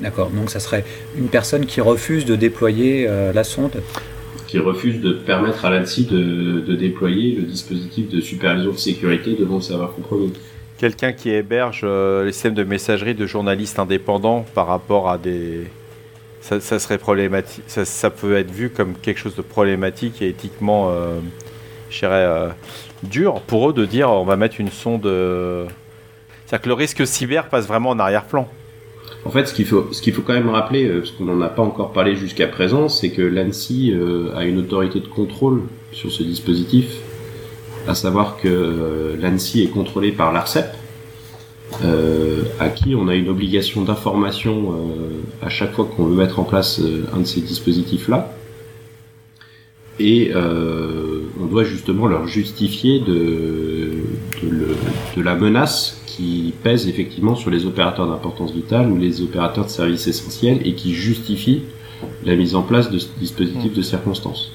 D'accord, 0.00 0.30
donc 0.30 0.50
ça 0.50 0.60
serait 0.60 0.84
une 1.16 1.28
personne 1.28 1.66
qui 1.66 1.80
refuse 1.80 2.24
de 2.24 2.36
déployer 2.36 3.06
euh, 3.06 3.32
la 3.32 3.44
sonde 3.44 3.82
Qui 4.50 4.58
refuse 4.58 5.00
de 5.00 5.12
permettre 5.12 5.64
à 5.64 5.70
l'ANSI 5.70 6.06
de, 6.06 6.58
de, 6.60 6.74
déployer 6.74 7.36
le 7.36 7.42
dispositif 7.42 8.08
de 8.08 8.20
supervision 8.20 8.72
de 8.72 8.76
sécurité 8.76 9.36
devant 9.38 9.56
le 9.56 9.60
serveur 9.60 9.94
compromis. 9.94 10.32
Quelqu'un 10.76 11.12
qui 11.12 11.30
héberge 11.30 11.82
euh, 11.84 12.24
les 12.24 12.32
systèmes 12.32 12.54
de 12.54 12.64
messagerie 12.64 13.14
de 13.14 13.26
journalistes 13.26 13.78
indépendants 13.78 14.44
par 14.52 14.66
rapport 14.66 15.08
à 15.08 15.18
des. 15.18 15.68
Ça, 16.40 16.58
serait 16.80 16.98
problématique. 16.98 17.62
Ça, 17.68 18.10
peut 18.10 18.36
être 18.36 18.50
vu 18.50 18.70
comme 18.70 18.94
quelque 18.94 19.18
chose 19.18 19.36
de 19.36 19.42
problématique 19.42 20.20
et 20.20 20.28
éthiquement, 20.28 20.90
euh, 20.90 21.20
je 21.88 22.00
dirais, 22.00 22.24
euh, 22.26 22.48
dur 23.04 23.42
pour 23.42 23.70
eux 23.70 23.72
de 23.72 23.84
dire 23.84 24.10
on 24.10 24.24
va 24.24 24.34
mettre 24.34 24.60
une 24.60 24.72
sonde. 24.72 25.04
C'est-à-dire 25.04 26.62
que 26.62 26.68
le 26.68 26.74
risque 26.74 27.06
cyber 27.06 27.48
passe 27.50 27.68
vraiment 27.68 27.90
en 27.90 28.00
arrière-plan. 28.00 28.48
En 29.24 29.30
fait, 29.30 29.46
ce 29.46 29.54
qu'il 29.54 29.66
faut, 29.66 29.88
ce 29.92 30.00
qu'il 30.02 30.12
faut 30.12 30.22
quand 30.22 30.32
même 30.32 30.48
rappeler, 30.48 30.88
parce 30.88 31.10
qu'on 31.10 31.24
n'en 31.24 31.40
a 31.40 31.48
pas 31.48 31.62
encore 31.62 31.92
parlé 31.92 32.16
jusqu'à 32.16 32.46
présent, 32.46 32.88
c'est 32.88 33.10
que 33.10 33.22
l'ANSI 33.22 33.94
a 34.34 34.44
une 34.44 34.58
autorité 34.58 35.00
de 35.00 35.06
contrôle 35.06 35.62
sur 35.92 36.10
ce 36.10 36.22
dispositif 36.22 37.00
à 37.86 37.94
savoir 37.94 38.36
que 38.36 38.48
euh, 38.48 39.16
l'ANSI 39.20 39.62
est 39.62 39.68
contrôlé 39.68 40.12
par 40.12 40.32
l'ARCEP, 40.32 40.74
euh, 41.84 42.42
à 42.58 42.68
qui 42.68 42.94
on 42.94 43.08
a 43.08 43.14
une 43.14 43.28
obligation 43.28 43.82
d'information 43.82 44.72
euh, 44.72 45.46
à 45.46 45.48
chaque 45.48 45.72
fois 45.72 45.84
qu'on 45.84 46.04
veut 46.04 46.16
mettre 46.16 46.38
en 46.40 46.44
place 46.44 46.80
euh, 46.80 47.04
un 47.14 47.20
de 47.20 47.24
ces 47.24 47.40
dispositifs-là. 47.40 48.32
Et 49.98 50.32
euh, 50.34 50.99
doit 51.50 51.64
justement 51.64 52.06
leur 52.06 52.26
justifier 52.26 53.00
de, 53.00 53.92
la 55.16 55.34
menace 55.34 56.00
qui 56.06 56.54
pèse 56.62 56.88
effectivement 56.88 57.34
sur 57.34 57.50
les 57.50 57.66
opérateurs 57.66 58.06
d'importance 58.06 58.52
vitale 58.52 58.90
ou 58.90 58.96
les 58.96 59.20
opérateurs 59.20 59.66
de 59.66 59.70
services 59.70 60.06
essentiels 60.06 60.60
et 60.64 60.74
qui 60.74 60.94
justifie 60.94 61.62
la 62.24 62.36
mise 62.36 62.54
en 62.54 62.62
place 62.62 62.90
de 62.90 62.98
ce 62.98 63.08
dispositif 63.18 63.74
de 63.74 63.82
circonstance 63.82 64.52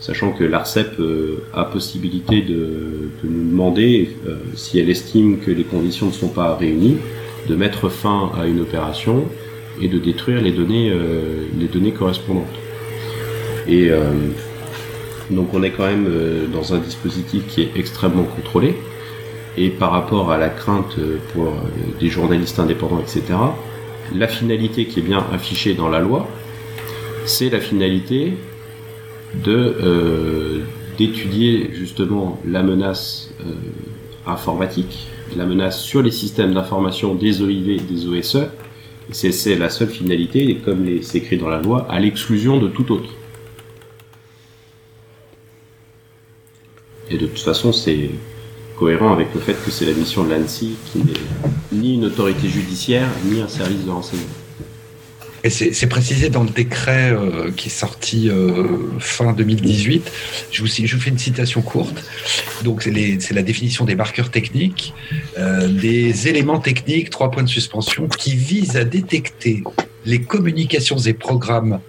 sachant 0.00 0.32
que 0.32 0.44
l'ARCEP 0.44 1.00
euh, 1.00 1.42
a 1.52 1.64
possibilité 1.64 2.42
de, 2.42 3.10
nous 3.24 3.50
demander, 3.50 4.10
euh, 4.26 4.36
si 4.54 4.78
elle 4.78 4.90
estime 4.90 5.38
que 5.38 5.50
les 5.50 5.64
conditions 5.64 6.06
ne 6.06 6.12
sont 6.12 6.28
pas 6.28 6.54
réunies, 6.54 6.98
de 7.48 7.54
mettre 7.54 7.88
fin 7.88 8.30
à 8.38 8.46
une 8.46 8.60
opération 8.60 9.24
et 9.80 9.88
de 9.88 9.98
détruire 9.98 10.40
les 10.40 10.52
données, 10.52 10.90
euh, 10.90 11.46
les 11.58 11.66
données 11.66 11.92
correspondantes. 11.92 12.46
Et 13.66 13.90
donc 15.30 15.52
on 15.54 15.62
est 15.62 15.70
quand 15.70 15.86
même 15.86 16.06
euh, 16.08 16.46
dans 16.46 16.74
un 16.74 16.78
dispositif 16.78 17.46
qui 17.46 17.62
est 17.62 17.70
extrêmement 17.76 18.24
contrôlé. 18.24 18.76
Et 19.56 19.70
par 19.70 19.90
rapport 19.90 20.30
à 20.30 20.38
la 20.38 20.50
crainte 20.50 20.96
pour 21.32 21.52
des 21.98 22.08
journalistes 22.08 22.60
indépendants, 22.60 23.00
etc., 23.00 23.34
la 24.14 24.28
finalité 24.28 24.86
qui 24.86 25.00
est 25.00 25.02
bien 25.02 25.24
affichée 25.32 25.74
dans 25.74 25.88
la 25.88 25.98
loi, 25.98 26.28
c'est 27.24 27.50
la 27.50 27.60
finalité 27.60 28.34
euh, 29.46 30.60
d'étudier 30.96 31.70
justement 31.72 32.40
la 32.44 32.62
menace 32.62 33.30
euh, 33.40 33.52
informatique, 34.26 35.06
la 35.36 35.44
menace 35.44 35.80
sur 35.80 36.02
les 36.02 36.10
systèmes 36.10 36.54
d'information 36.54 37.14
des 37.14 37.40
OIV 37.42 37.68
et 37.68 37.76
des 37.76 38.06
OSE. 38.08 38.46
C'est 39.10 39.56
la 39.56 39.70
seule 39.70 39.88
finalité, 39.88 40.58
comme 40.64 40.86
c'est 41.02 41.18
écrit 41.18 41.38
dans 41.38 41.48
la 41.48 41.60
loi, 41.60 41.86
à 41.88 42.00
l'exclusion 42.00 42.58
de 42.58 42.68
tout 42.68 42.92
autre. 42.92 43.10
Et 47.10 47.16
de 47.16 47.26
toute 47.26 47.40
façon, 47.40 47.72
c'est 47.72 48.10
cohérent 48.78 49.12
avec 49.12 49.34
le 49.34 49.40
fait 49.40 49.56
que 49.64 49.70
c'est 49.70 49.86
la 49.86 49.92
mission 49.92 50.24
de 50.24 50.30
l'ANSI 50.30 50.76
qui 50.92 50.98
n'est 50.98 51.14
ni 51.72 51.94
une 51.94 52.04
autorité 52.04 52.48
judiciaire, 52.48 53.08
ni 53.24 53.40
un 53.40 53.48
service 53.48 53.84
de 53.84 53.90
renseignement. 53.90 54.26
Et 55.44 55.50
c'est 55.50 55.86
précisé 55.86 56.30
dans 56.30 56.42
le 56.42 56.50
décret 56.50 57.12
euh, 57.12 57.52
qui 57.52 57.68
est 57.68 57.70
sorti 57.70 58.28
euh, 58.28 58.66
fin 58.98 59.32
2018. 59.32 60.10
Je 60.50 60.62
vous, 60.62 60.68
fais 60.68 61.10
une 61.10 61.18
citation 61.18 61.62
courte. 61.62 62.04
Donc, 62.64 62.82
c'est 62.82 63.32
la 63.34 63.42
définition 63.42 63.84
des 63.84 63.94
marqueurs 63.94 64.32
techniques, 64.32 64.94
euh, 65.38 65.68
des 65.68 66.26
éléments 66.26 66.58
techniques, 66.58 67.10
trois 67.10 67.30
points 67.30 67.44
de 67.44 67.48
suspension, 67.48 68.08
qui 68.08 68.34
visent 68.34 68.76
à 68.76 68.84
détecter 68.84 69.62
les 70.04 70.20
communications 70.20 70.98
et 70.98 71.12
programmes 71.12 71.80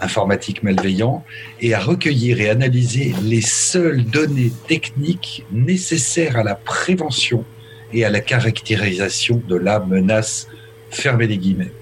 informatiques 0.00 0.62
malveillants 0.62 1.24
et 1.60 1.74
à 1.74 1.80
recueillir 1.80 2.40
et 2.40 2.48
analyser 2.48 3.14
les 3.22 3.40
seules 3.40 4.04
données 4.04 4.52
techniques 4.68 5.44
nécessaires 5.50 6.36
à 6.36 6.42
la 6.42 6.54
prévention 6.54 7.44
et 7.92 8.04
à 8.04 8.10
la 8.10 8.20
caractérisation 8.20 9.42
de 9.48 9.56
la 9.56 9.80
menace. 9.80 10.48
Fermez 10.90 11.26
les 11.26 11.38
guillemets. 11.38 11.72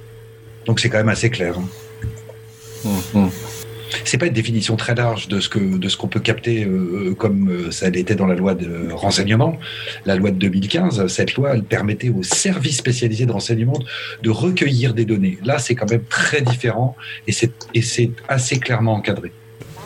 Donc 0.66 0.81
c'est 0.81 0.88
quand 0.88 0.98
même 0.98 1.09
assez 1.09 1.31
clair. 1.31 1.57
Hein. 1.59 1.68
Mmh. 3.14 3.29
C'est 4.04 4.18
pas 4.18 4.26
une 4.26 4.33
définition 4.33 4.76
très 4.76 4.94
large 4.94 5.28
de 5.28 5.40
ce 5.40 5.48
que 5.48 5.59
de 5.59 5.88
ce 5.88 5.96
qu'on 5.96 6.09
peut 6.09 6.20
capter 6.20 6.64
euh, 6.64 7.14
comme 7.16 7.48
euh, 7.48 7.70
ça 7.70 7.90
l'était 7.90 8.14
dans 8.14 8.26
la 8.26 8.35
loi 8.35 8.54
de 8.54 8.90
renseignement, 8.92 9.59
la 10.07 10.16
loi 10.16 10.30
de 10.30 10.37
2015. 10.37 11.07
Cette 11.07 11.35
loi, 11.35 11.54
elle 11.54 11.64
permettait 11.64 12.09
aux 12.09 12.22
services 12.22 12.78
spécialisés 12.78 13.26
de 13.26 13.33
renseignement 13.33 13.78
de 14.22 14.30
recueillir 14.30 14.94
des 14.94 15.04
données. 15.04 15.38
Là, 15.44 15.59
c'est 15.59 15.74
quand 15.74 15.90
même 15.90 16.04
très 16.09 16.42
différent 16.42 16.96
et 17.26 17.33
c'est 17.33 18.11
assez 18.28 18.59
clairement 18.59 18.94
encadré. 18.94 19.33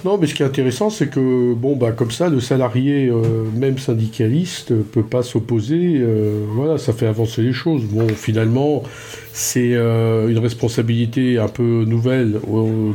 Non, 0.04 0.16
mais 0.16 0.28
ce 0.28 0.34
qui 0.34 0.42
est 0.42 0.46
intéressant, 0.46 0.90
c'est 0.90 1.08
que, 1.08 1.54
bon, 1.54 1.74
bah, 1.74 1.90
comme 1.90 2.12
ça, 2.12 2.28
le 2.28 2.40
salarié, 2.40 3.08
euh, 3.08 3.44
même 3.54 3.78
syndicaliste, 3.78 4.72
peut 4.72 5.02
pas 5.02 5.24
s'opposer. 5.24 5.96
Euh, 5.96 6.44
voilà, 6.50 6.78
ça 6.78 6.92
fait 6.92 7.06
avancer 7.06 7.42
les 7.42 7.52
choses. 7.52 7.82
Bon, 7.84 8.06
finalement, 8.08 8.84
c'est 9.32 9.74
euh, 9.74 10.28
une 10.28 10.38
responsabilité 10.38 11.38
un 11.38 11.48
peu 11.48 11.84
nouvelle 11.84 12.40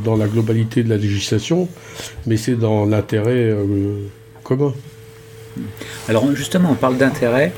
dans 0.06 0.16
la 0.16 0.28
globalité 0.28 0.84
de 0.84 0.90
la 0.90 0.98
législation, 0.98 1.68
mais 2.26 2.38
c'est 2.38 2.56
dans 2.56 2.86
l'intérêt 2.86 3.50
euh, 3.50 4.08
commun. 4.44 4.74
Alors, 6.08 6.34
justement, 6.36 6.72
on 6.72 6.76
parle 6.76 6.98
d'intérêt. 6.98 7.52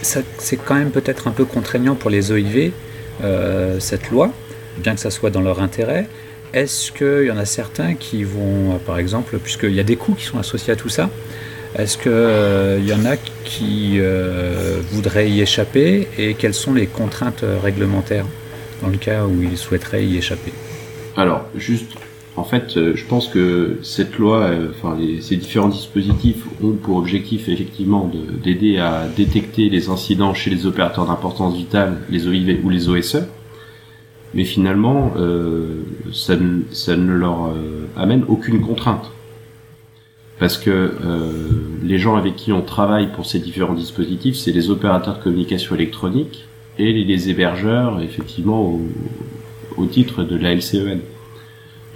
c'est 0.00 0.56
quand 0.64 0.74
même 0.74 0.90
peut-être 0.90 1.28
un 1.28 1.32
peu 1.32 1.44
contraignant 1.44 1.94
pour 1.94 2.10
les 2.10 2.32
OIV, 2.32 2.72
cette 3.78 4.10
loi, 4.10 4.32
bien 4.78 4.94
que 4.94 5.00
ça 5.00 5.10
soit 5.10 5.30
dans 5.30 5.42
leur 5.42 5.60
intérêt. 5.60 6.08
Est-ce 6.52 6.92
qu'il 6.92 7.26
y 7.26 7.30
en 7.30 7.36
a 7.36 7.44
certains 7.44 7.94
qui 7.94 8.24
vont, 8.24 8.78
par 8.86 8.98
exemple, 8.98 9.38
puisqu'il 9.38 9.74
y 9.74 9.80
a 9.80 9.84
des 9.84 9.96
coûts 9.96 10.14
qui 10.14 10.24
sont 10.24 10.38
associés 10.38 10.72
à 10.72 10.76
tout 10.76 10.88
ça, 10.88 11.10
est-ce 11.78 11.98
qu'il 11.98 12.12
euh, 12.12 12.80
y 12.80 12.92
en 12.94 13.04
a 13.04 13.16
qui 13.44 13.96
euh, 13.98 14.80
voudraient 14.90 15.30
y 15.30 15.42
échapper 15.42 16.08
et 16.16 16.34
quelles 16.34 16.54
sont 16.54 16.72
les 16.72 16.86
contraintes 16.86 17.44
réglementaires 17.62 18.24
dans 18.82 18.88
le 18.88 18.96
cas 18.96 19.24
où 19.24 19.42
ils 19.42 19.58
souhaiteraient 19.58 20.06
y 20.06 20.16
échapper? 20.16 20.52
Alors, 21.16 21.44
juste, 21.54 21.92
en 22.36 22.44
fait, 22.44 22.76
euh, 22.76 22.92
je 22.94 23.04
pense 23.06 23.28
que 23.28 23.78
cette 23.82 24.18
loi, 24.18 24.42
euh, 24.42 24.68
enfin, 24.70 24.96
les, 24.98 25.22
ces 25.22 25.36
différents 25.36 25.68
dispositifs 25.68 26.44
ont 26.62 26.72
pour 26.72 26.96
objectif 26.98 27.48
effectivement 27.48 28.10
d'aider 28.44 28.78
à 28.78 29.06
détecter 29.16 29.70
les 29.70 29.88
incidents 29.88 30.34
chez 30.34 30.50
les 30.50 30.66
opérateurs 30.66 31.06
d'importance 31.06 31.56
vitale, 31.56 31.96
les 32.10 32.28
OIV 32.28 32.60
ou 32.62 32.68
les 32.68 32.88
OSE 32.88 33.22
mais 34.36 34.44
finalement, 34.44 35.14
euh, 35.16 35.80
ça, 36.12 36.36
ne, 36.36 37.12
leur 37.12 37.46
euh, 37.46 37.86
amène 37.96 38.22
aucune 38.28 38.60
contrainte. 38.60 39.10
Parce 40.38 40.58
que 40.58 40.70
euh, 40.70 41.30
les 41.82 41.98
gens 41.98 42.16
avec 42.16 42.36
qui 42.36 42.52
on 42.52 42.60
travaille 42.60 43.10
pour 43.12 43.24
ces 43.24 43.38
différents 43.38 43.72
dispositifs, 43.72 44.36
c'est 44.36 44.52
les 44.52 44.68
opérateurs 44.68 45.16
de 45.16 45.22
communication 45.22 45.74
électronique 45.74 46.44
et 46.78 46.92
les 46.92 47.30
hébergeurs, 47.30 48.02
effectivement, 48.02 48.60
au, 48.60 48.82
au 49.78 49.86
titre 49.86 50.22
de 50.22 50.36
la 50.36 50.54
LCEN. 50.54 51.00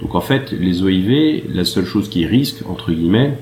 Donc 0.01 0.15
en 0.15 0.21
fait, 0.21 0.51
les 0.51 0.81
OIV, 0.81 1.43
la 1.53 1.63
seule 1.63 1.85
chose 1.85 2.09
qu'ils 2.09 2.25
risquent, 2.25 2.67
entre 2.67 2.91
guillemets, 2.91 3.37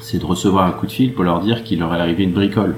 c'est 0.00 0.18
de 0.18 0.24
recevoir 0.24 0.66
un 0.66 0.72
coup 0.72 0.86
de 0.86 0.92
fil 0.92 1.12
pour 1.12 1.24
leur 1.24 1.40
dire 1.40 1.64
qu'il 1.64 1.80
leur 1.80 1.94
est 1.94 2.00
arrivé 2.00 2.24
une 2.24 2.32
bricole 2.32 2.76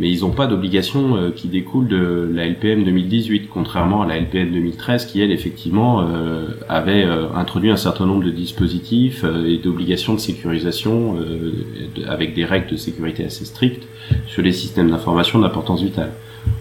mais 0.00 0.10
ils 0.10 0.22
n'ont 0.22 0.30
pas 0.30 0.46
d'obligation 0.46 1.16
euh, 1.16 1.30
qui 1.30 1.48
découle 1.48 1.86
de 1.86 2.28
la 2.32 2.46
LPM 2.46 2.84
2018, 2.84 3.48
contrairement 3.52 4.00
à 4.00 4.06
la 4.06 4.16
LPM 4.16 4.50
2013 4.50 5.04
qui, 5.04 5.20
elle, 5.20 5.30
effectivement, 5.30 6.00
euh, 6.00 6.46
avait 6.70 7.04
euh, 7.04 7.30
introduit 7.34 7.70
un 7.70 7.76
certain 7.76 8.06
nombre 8.06 8.24
de 8.24 8.30
dispositifs 8.30 9.24
et 9.46 9.58
d'obligations 9.58 10.14
de 10.14 10.18
sécurisation 10.18 11.16
avec 12.08 12.34
des 12.34 12.46
règles 12.46 12.70
de 12.70 12.76
sécurité 12.76 13.24
assez 13.24 13.44
strictes 13.44 13.86
sur 14.26 14.42
les 14.42 14.52
systèmes 14.52 14.90
d'information 14.90 15.38
d'importance 15.38 15.82
vitale. 15.82 16.12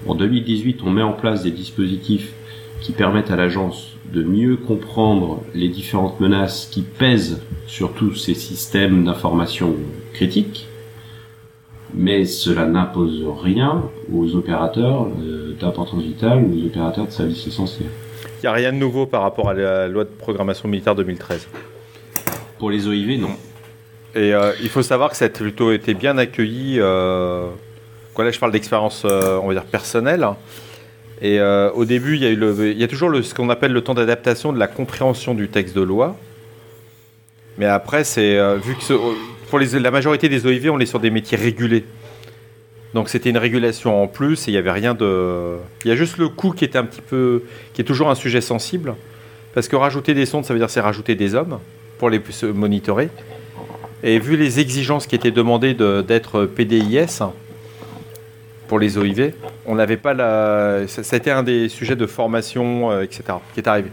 En 0.06 0.16
2018, 0.16 0.82
on 0.86 0.90
met 0.90 1.02
en 1.02 1.14
place 1.14 1.44
des 1.44 1.52
dispositifs 1.52 2.34
qui 2.82 2.92
permettent 2.92 3.32
à 3.32 3.38
l'agence 3.38 3.94
de 4.14 4.22
mieux 4.22 4.58
comprendre 4.58 5.42
les 5.56 5.70
différentes 5.70 6.20
menaces 6.20 6.68
qui 6.70 6.82
pèsent 6.82 7.42
sur 7.68 7.94
tous 7.94 8.16
ces 8.16 8.34
systèmes 8.34 9.06
d'information 9.06 9.76
critiques 10.14 10.69
mais 11.94 12.26
cela 12.26 12.66
n'impose 12.66 13.24
rien 13.42 13.84
aux 14.14 14.36
opérateurs 14.36 15.08
euh, 15.22 15.54
d'importance 15.60 16.02
vitale 16.02 16.44
ou 16.44 16.62
aux 16.62 16.66
opérateurs 16.68 17.06
de 17.08 17.12
services 17.12 17.46
essentiels. 17.48 17.90
Il 18.38 18.44
n'y 18.44 18.48
a 18.48 18.54
rien 18.54 18.72
de 18.72 18.78
nouveau 18.78 19.06
par 19.06 19.22
rapport 19.24 19.50
à 19.50 19.54
la 19.54 19.88
loi 19.88 20.04
de 20.06 20.10
programmation 20.10 20.70
militaire 20.70 20.96
2013. 20.96 21.48
Pour 22.58 22.70
les 22.72 22.88
OIV, 22.88 23.20
non. 23.20 23.32
Et 24.16 24.34
euh, 24.34 24.52
il 24.62 24.70
faut 24.70 24.82
savoir 24.82 25.10
que 25.12 25.18
ça 25.18 25.26
a 25.26 25.30
plutôt 25.30 25.72
été 25.72 25.94
bien 25.94 26.18
accueilli. 26.18 26.78
Euh, 26.80 27.48
là, 28.18 28.32
je 28.32 28.40
parle 28.40 28.52
d'expérience, 28.52 29.04
euh, 29.06 29.40
on 29.44 29.48
va 29.48 29.54
dire 29.54 29.66
personnelle. 29.66 30.28
Et 31.22 31.40
euh, 31.40 31.70
au 31.72 31.86
début, 31.86 32.16
il 32.16 32.24
y 32.24 32.26
a, 32.26 32.30
eu 32.30 32.36
le, 32.36 32.72
il 32.72 32.78
y 32.78 32.84
a 32.84 32.88
toujours 32.88 33.10
le, 33.10 33.22
ce 33.24 33.34
qu'on 33.34 33.50
appelle 33.50 33.72
le 33.74 33.82
temps 33.82 33.94
d'adaptation 33.94 34.54
de 34.54 34.60
la 34.60 34.68
compréhension 34.68 35.34
du 35.36 35.48
texte 35.50 35.76
de 35.76 35.82
loi. 35.82 36.16
Mais 37.58 37.66
après, 37.66 38.04
c'est 38.06 38.38
euh, 38.38 38.56
vu 38.56 38.76
que 38.76 38.84
ce- 38.84 38.94
pour 39.50 39.60
la 39.60 39.92
majorité 39.92 40.30
des 40.30 40.46
OIV, 40.46 40.70
on 40.72 40.80
est 40.80 40.86
sur 40.86 41.00
des 41.00 41.10
métiers 41.10 41.38
régulés. 41.38 41.86
Donc 42.94 43.10
c'était 43.10 43.30
une 43.30 43.38
régulation 43.38 44.02
en 44.02 44.08
plus 44.08 44.48
et 44.48 44.52
il 44.52 44.54
n'y 44.54 44.58
avait 44.58 44.72
rien 44.72 44.94
de. 44.94 45.58
Il 45.86 45.90
y 45.90 45.92
a 45.92 45.96
juste 45.96 46.18
le 46.18 46.30
coût 46.30 46.52
qui 46.52 46.66
était 46.66 46.78
un 46.78 46.86
petit 46.86 47.02
peu, 47.02 47.44
qui 47.74 47.82
est 47.82 47.86
toujours 47.86 48.10
un 48.10 48.16
sujet 48.16 48.42
sensible, 48.42 48.96
parce 49.54 49.68
que 49.68 49.76
rajouter 49.76 50.14
des 50.14 50.26
sondes, 50.26 50.46
ça 50.46 50.54
veut 50.54 50.60
dire 50.60 50.70
c'est 50.70 50.82
rajouter 50.82 51.16
des 51.16 51.36
hommes 51.36 51.60
pour 52.00 52.10
les 52.10 52.22
monitorer. 52.54 53.10
Et 54.02 54.18
vu 54.18 54.38
les 54.38 54.60
exigences 54.60 55.06
qui 55.08 55.16
étaient 55.16 55.30
demandées 55.32 55.74
de- 55.74 56.02
d'être 56.02 56.46
PDIS 56.46 57.20
pour 58.68 58.80
les 58.80 58.98
OIV, 58.98 59.34
on 59.66 59.76
n'avait 59.76 59.98
pas 59.98 60.14
la. 60.14 60.80
Été 61.12 61.32
un 61.32 61.44
des 61.44 61.70
sujets 61.70 61.96
de 61.98 62.06
formation, 62.08 62.92
euh, 62.92 63.02
etc., 63.04 63.24
qui 63.54 63.60
est 63.60 63.68
arrivé. 63.68 63.90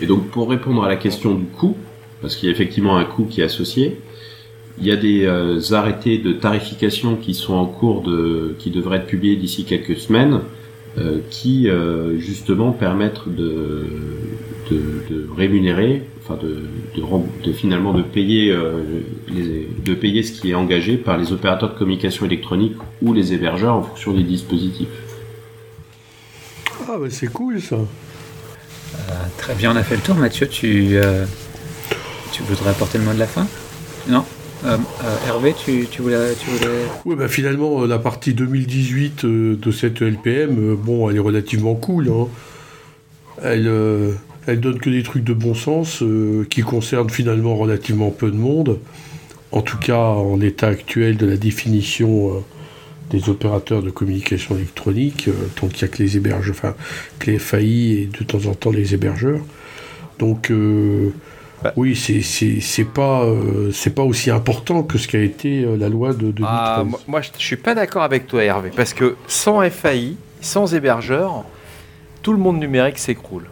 Et 0.00 0.06
donc 0.06 0.28
pour 0.28 0.48
répondre 0.50 0.82
à 0.84 0.88
la 0.88 0.96
question 0.96 1.34
du 1.34 1.44
coût, 1.44 1.76
parce 2.20 2.36
qu'il 2.36 2.48
y 2.48 2.52
a 2.52 2.54
effectivement 2.54 2.96
un 2.96 3.04
coût 3.04 3.24
qui 3.24 3.40
est 3.40 3.44
associé, 3.44 3.98
il 4.78 4.86
y 4.86 4.90
a 4.90 4.96
des 4.96 5.24
euh, 5.24 5.60
arrêtés 5.72 6.18
de 6.18 6.32
tarification 6.32 7.16
qui 7.16 7.34
sont 7.34 7.54
en 7.54 7.66
cours 7.66 8.02
de, 8.02 8.56
qui 8.58 8.70
devraient 8.70 8.98
être 8.98 9.06
publiés 9.06 9.36
d'ici 9.36 9.64
quelques 9.64 9.96
semaines, 9.96 10.40
euh, 10.98 11.18
qui 11.30 11.68
euh, 11.68 12.18
justement 12.18 12.72
permettent 12.72 13.28
de, 13.28 13.84
rémunérer, 15.36 16.02
enfin 16.22 16.38
de, 16.42 17.52
finalement 17.52 17.92
de 17.92 18.02
payer, 18.02 18.52
de 18.52 19.94
payer 19.94 20.22
ce 20.22 20.32
qui 20.40 20.50
est 20.50 20.54
engagé 20.54 20.96
par 20.96 21.18
les 21.18 21.32
opérateurs 21.32 21.74
de 21.74 21.78
communication 21.78 22.26
électronique 22.26 22.74
ou 23.02 23.12
les 23.12 23.32
hébergeurs 23.32 23.74
en 23.74 23.82
fonction 23.82 24.12
des 24.12 24.22
dispositifs. 24.22 24.88
Ah, 26.88 26.96
bah 26.98 27.06
c'est 27.10 27.32
cool 27.32 27.60
ça. 27.60 27.78
Très 29.38 29.54
bien, 29.54 29.72
on 29.72 29.76
a 29.76 29.82
fait 29.82 29.96
le 29.96 30.02
tour. 30.02 30.14
Mathieu, 30.16 30.48
tu, 30.48 30.96
euh, 30.96 31.24
tu 32.32 32.42
voudrais 32.44 32.70
apporter 32.70 32.98
le 32.98 33.04
mot 33.04 33.12
de 33.12 33.18
la 33.18 33.26
fin? 33.26 33.46
Non? 34.08 34.24
Euh, 34.64 34.78
euh, 35.04 35.28
Hervé, 35.28 35.54
tu, 35.54 35.86
tu 35.90 36.00
voulais. 36.00 36.16
Oui, 37.04 37.16
bah 37.16 37.28
finalement, 37.28 37.82
euh, 37.82 37.86
la 37.86 37.98
partie 37.98 38.32
2018 38.32 39.24
euh, 39.24 39.56
de 39.60 39.70
cette 39.70 40.00
LPM, 40.00 40.56
euh, 40.58 40.74
bon, 40.76 41.10
elle 41.10 41.16
est 41.16 41.20
relativement 41.20 41.74
cool. 41.74 42.08
hein. 42.08 42.28
Elle, 43.42 43.66
euh, 43.68 44.12
elle 44.46 44.60
donne 44.60 44.78
que 44.78 44.88
des 44.88 45.02
trucs 45.02 45.24
de 45.24 45.34
bon 45.34 45.54
sens 45.54 46.02
euh, 46.02 46.46
qui 46.48 46.62
concernent 46.62 47.10
finalement 47.10 47.56
relativement 47.56 48.10
peu 48.10 48.30
de 48.30 48.36
monde. 48.36 48.78
En 49.52 49.60
tout 49.60 49.76
cas, 49.78 49.98
en 49.98 50.36
l'état 50.36 50.68
actuel 50.68 51.16
de 51.16 51.26
la 51.26 51.36
définition 51.36 52.42
des 53.14 53.28
opérateurs 53.30 53.82
de 53.82 53.90
communication 53.90 54.56
électronique, 54.56 55.28
euh, 55.28 55.32
tant 55.56 55.68
qu'il 55.68 55.86
n'y 55.86 55.92
a 55.92 55.96
que 55.96 56.02
les 56.02 56.16
hébergeurs, 56.16 56.54
enfin, 56.56 56.74
que 57.18 57.30
les 57.30 57.38
FAI 57.38 57.66
et 58.02 58.06
de 58.18 58.24
temps 58.24 58.46
en 58.50 58.54
temps 58.54 58.70
les 58.70 58.94
hébergeurs. 58.94 59.40
Donc, 60.18 60.50
euh, 60.50 61.10
Bah. 61.62 61.72
oui, 61.76 61.96
c'est- 61.96 62.84
pas, 62.84 63.24
euh, 63.24 63.70
c'est 63.72 63.94
pas 63.94 64.02
aussi 64.02 64.30
important 64.30 64.82
que 64.82 64.98
ce 64.98 65.08
qu'a 65.08 65.20
été 65.20 65.64
euh, 65.64 65.76
la 65.76 65.88
loi 65.88 66.12
de 66.12 66.30
2013. 66.30 66.46
Ah, 66.46 66.84
moi, 66.84 67.00
moi, 67.06 67.20
je 67.22 67.30
je 67.38 67.44
suis 67.44 67.56
pas 67.56 67.74
d'accord 67.74 68.02
avec 68.02 68.26
toi, 68.26 68.42
Hervé, 68.44 68.70
parce 68.74 68.92
que 68.94 69.16
sans 69.26 69.62
FAI, 69.62 70.14
sans 70.40 70.74
hébergeur, 70.74 71.44
tout 72.22 72.32
le 72.32 72.38
monde 72.38 72.58
numérique 72.58 72.98
s'écroule. 72.98 73.46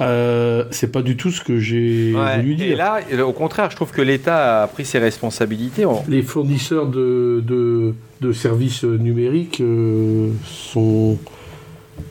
Euh, 0.00 0.64
c'est 0.70 0.90
pas 0.90 1.02
du 1.02 1.16
tout 1.16 1.30
ce 1.30 1.42
que 1.42 1.58
j'ai 1.58 2.12
voulu 2.12 2.52
Et 2.52 2.56
dire. 2.56 2.76
là, 2.78 3.00
euh, 3.12 3.22
au 3.22 3.32
contraire, 3.32 3.70
je 3.70 3.76
trouve 3.76 3.90
que 3.92 4.00
l'État 4.02 4.62
a 4.62 4.66
pris 4.66 4.84
ses 4.86 4.98
responsabilités. 4.98 5.84
en- 5.84 6.02
Les 6.08 6.22
fournisseurs 6.22 6.86
de, 6.86 7.42
de, 7.46 7.94
de 8.20 8.32
services 8.32 8.84
numériques 8.84 9.60
euh, 9.60 10.30
sont, 10.44 11.18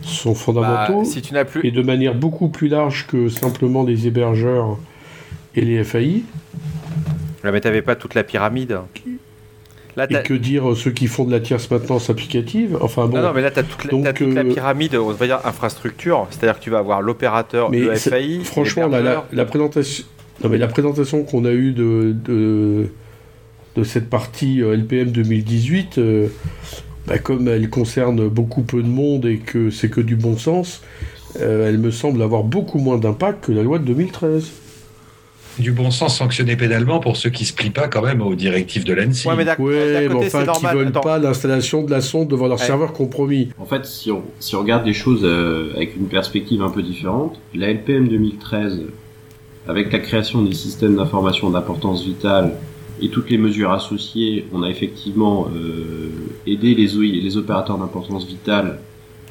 sont 0.03 0.31
Bah, 0.33 0.35
fondamentaux 0.37 1.03
si 1.03 1.21
tu 1.23 1.33
n'as 1.33 1.45
plus, 1.45 1.65
et 1.65 1.71
de 1.71 1.81
manière 1.81 2.13
beaucoup 2.13 2.49
plus 2.49 2.67
large 2.67 3.07
que 3.07 3.27
simplement 3.27 3.83
les 3.83 4.05
hébergeurs 4.05 4.77
et 5.55 5.61
les 5.61 5.83
FAI. 5.83 6.21
Là, 7.43 7.51
mais 7.51 7.61
t'avais 7.61 7.81
pas 7.81 7.95
toute 7.95 8.13
la 8.13 8.23
pyramide. 8.23 8.77
Là, 9.95 10.07
Et 10.09 10.23
que 10.23 10.33
dire 10.33 10.71
euh, 10.71 10.75
ceux 10.75 10.91
qui 10.91 11.07
font 11.07 11.25
de 11.25 11.31
la 11.31 11.39
tierce 11.39 11.69
maintenance 11.69 12.09
applicative 12.09 12.77
Enfin 12.81 13.07
bon, 13.07 13.17
non, 13.17 13.23
non, 13.23 13.33
mais 13.33 13.41
là, 13.41 13.51
tu 13.51 13.59
as 13.59 13.63
toute, 13.63 13.83
la, 13.85 13.91
Donc, 13.91 14.03
t'as 14.03 14.13
toute 14.13 14.33
la 14.33 14.41
euh, 14.41 14.53
pyramide, 14.53 14.95
on 14.95 15.11
va 15.11 15.25
dire 15.25 15.39
infrastructure. 15.43 16.27
C'est-à-dire 16.29 16.59
que 16.59 16.63
tu 16.63 16.69
vas 16.69 16.79
avoir 16.79 17.01
l'opérateur, 17.01 17.71
le 17.71 17.95
FAI. 17.95 18.41
franchement, 18.43 18.87
la, 18.87 19.25
la, 19.31 19.45
présentation, 19.45 20.05
non, 20.43 20.49
mais 20.49 20.57
la 20.57 20.67
présentation 20.67 21.23
qu'on 21.23 21.43
a 21.45 21.51
eue 21.51 21.73
de, 21.73 22.15
de, 22.23 22.89
de 23.75 23.83
cette 23.83 24.09
partie 24.09 24.61
euh, 24.61 24.75
LPM 24.75 25.11
2018, 25.11 25.97
euh, 25.97 26.27
bah, 27.07 27.17
comme 27.17 27.47
elle 27.47 27.69
concerne 27.69 28.27
beaucoup 28.29 28.61
peu 28.61 28.81
de 28.81 28.87
monde 28.87 29.25
et 29.25 29.37
que 29.37 29.69
c'est 29.69 29.89
que 29.89 30.01
du 30.01 30.15
bon 30.15 30.37
sens, 30.37 30.81
euh, 31.39 31.67
elle 31.67 31.77
me 31.77 31.91
semble 31.91 32.21
avoir 32.21 32.43
beaucoup 32.43 32.79
moins 32.79 32.97
d'impact 32.97 33.45
que 33.45 33.51
la 33.51 33.63
loi 33.63 33.79
de 33.79 33.85
2013. 33.85 34.51
Du 35.57 35.71
bon 35.73 35.91
sens 35.91 36.17
sanctionné 36.17 36.55
pénalement 36.55 36.99
pour 36.99 37.17
ceux 37.17 37.29
qui 37.29 37.43
se 37.43 37.53
plient 37.53 37.69
pas 37.69 37.87
quand 37.89 38.01
même 38.01 38.21
aux 38.21 38.35
directives 38.35 38.85
de 38.85 38.93
l'ANSI. 38.93 39.27
Ouais, 39.27 39.35
mais 39.35 39.43
d'un 39.43 39.55
mais 39.59 40.07
côté, 40.07 40.27
enfin, 40.27 40.45
qui 40.53 40.65
veulent 40.67 40.87
Attends. 40.87 41.01
pas 41.01 41.17
l'installation 41.17 41.83
de 41.83 41.91
la 41.91 41.99
sonde 42.01 42.29
devant 42.29 42.47
leur 42.47 42.59
Ouais. 42.59 42.65
serveur 42.65 42.93
compromis. 42.93 43.49
En 43.57 43.65
fait, 43.65 43.85
si 43.85 44.09
on, 44.11 44.23
si 44.39 44.55
on 44.55 44.59
regarde 44.59 44.85
les 44.85 44.93
choses 44.93 45.21
euh, 45.23 45.73
avec 45.75 45.95
une 45.97 46.07
perspective 46.07 46.61
un 46.61 46.69
peu 46.69 46.81
différente, 46.81 47.39
la 47.53 47.67
LPM 47.73 48.07
2013, 48.07 48.81
avec 49.67 49.91
la 49.91 49.99
création 49.99 50.41
des 50.43 50.53
systèmes 50.53 50.95
d'information 50.95 51.49
d'importance 51.49 52.05
vitale 52.05 52.53
et 53.01 53.09
toutes 53.09 53.29
les 53.29 53.37
mesures 53.37 53.71
associées, 53.73 54.45
on 54.53 54.63
a 54.63 54.69
effectivement 54.69 55.47
euh, 55.53 56.09
aidé 56.47 56.73
les, 56.73 56.95
OI, 56.95 57.05
les 57.21 57.37
opérateurs 57.37 57.77
d'importance 57.77 58.25
vitale 58.25 58.79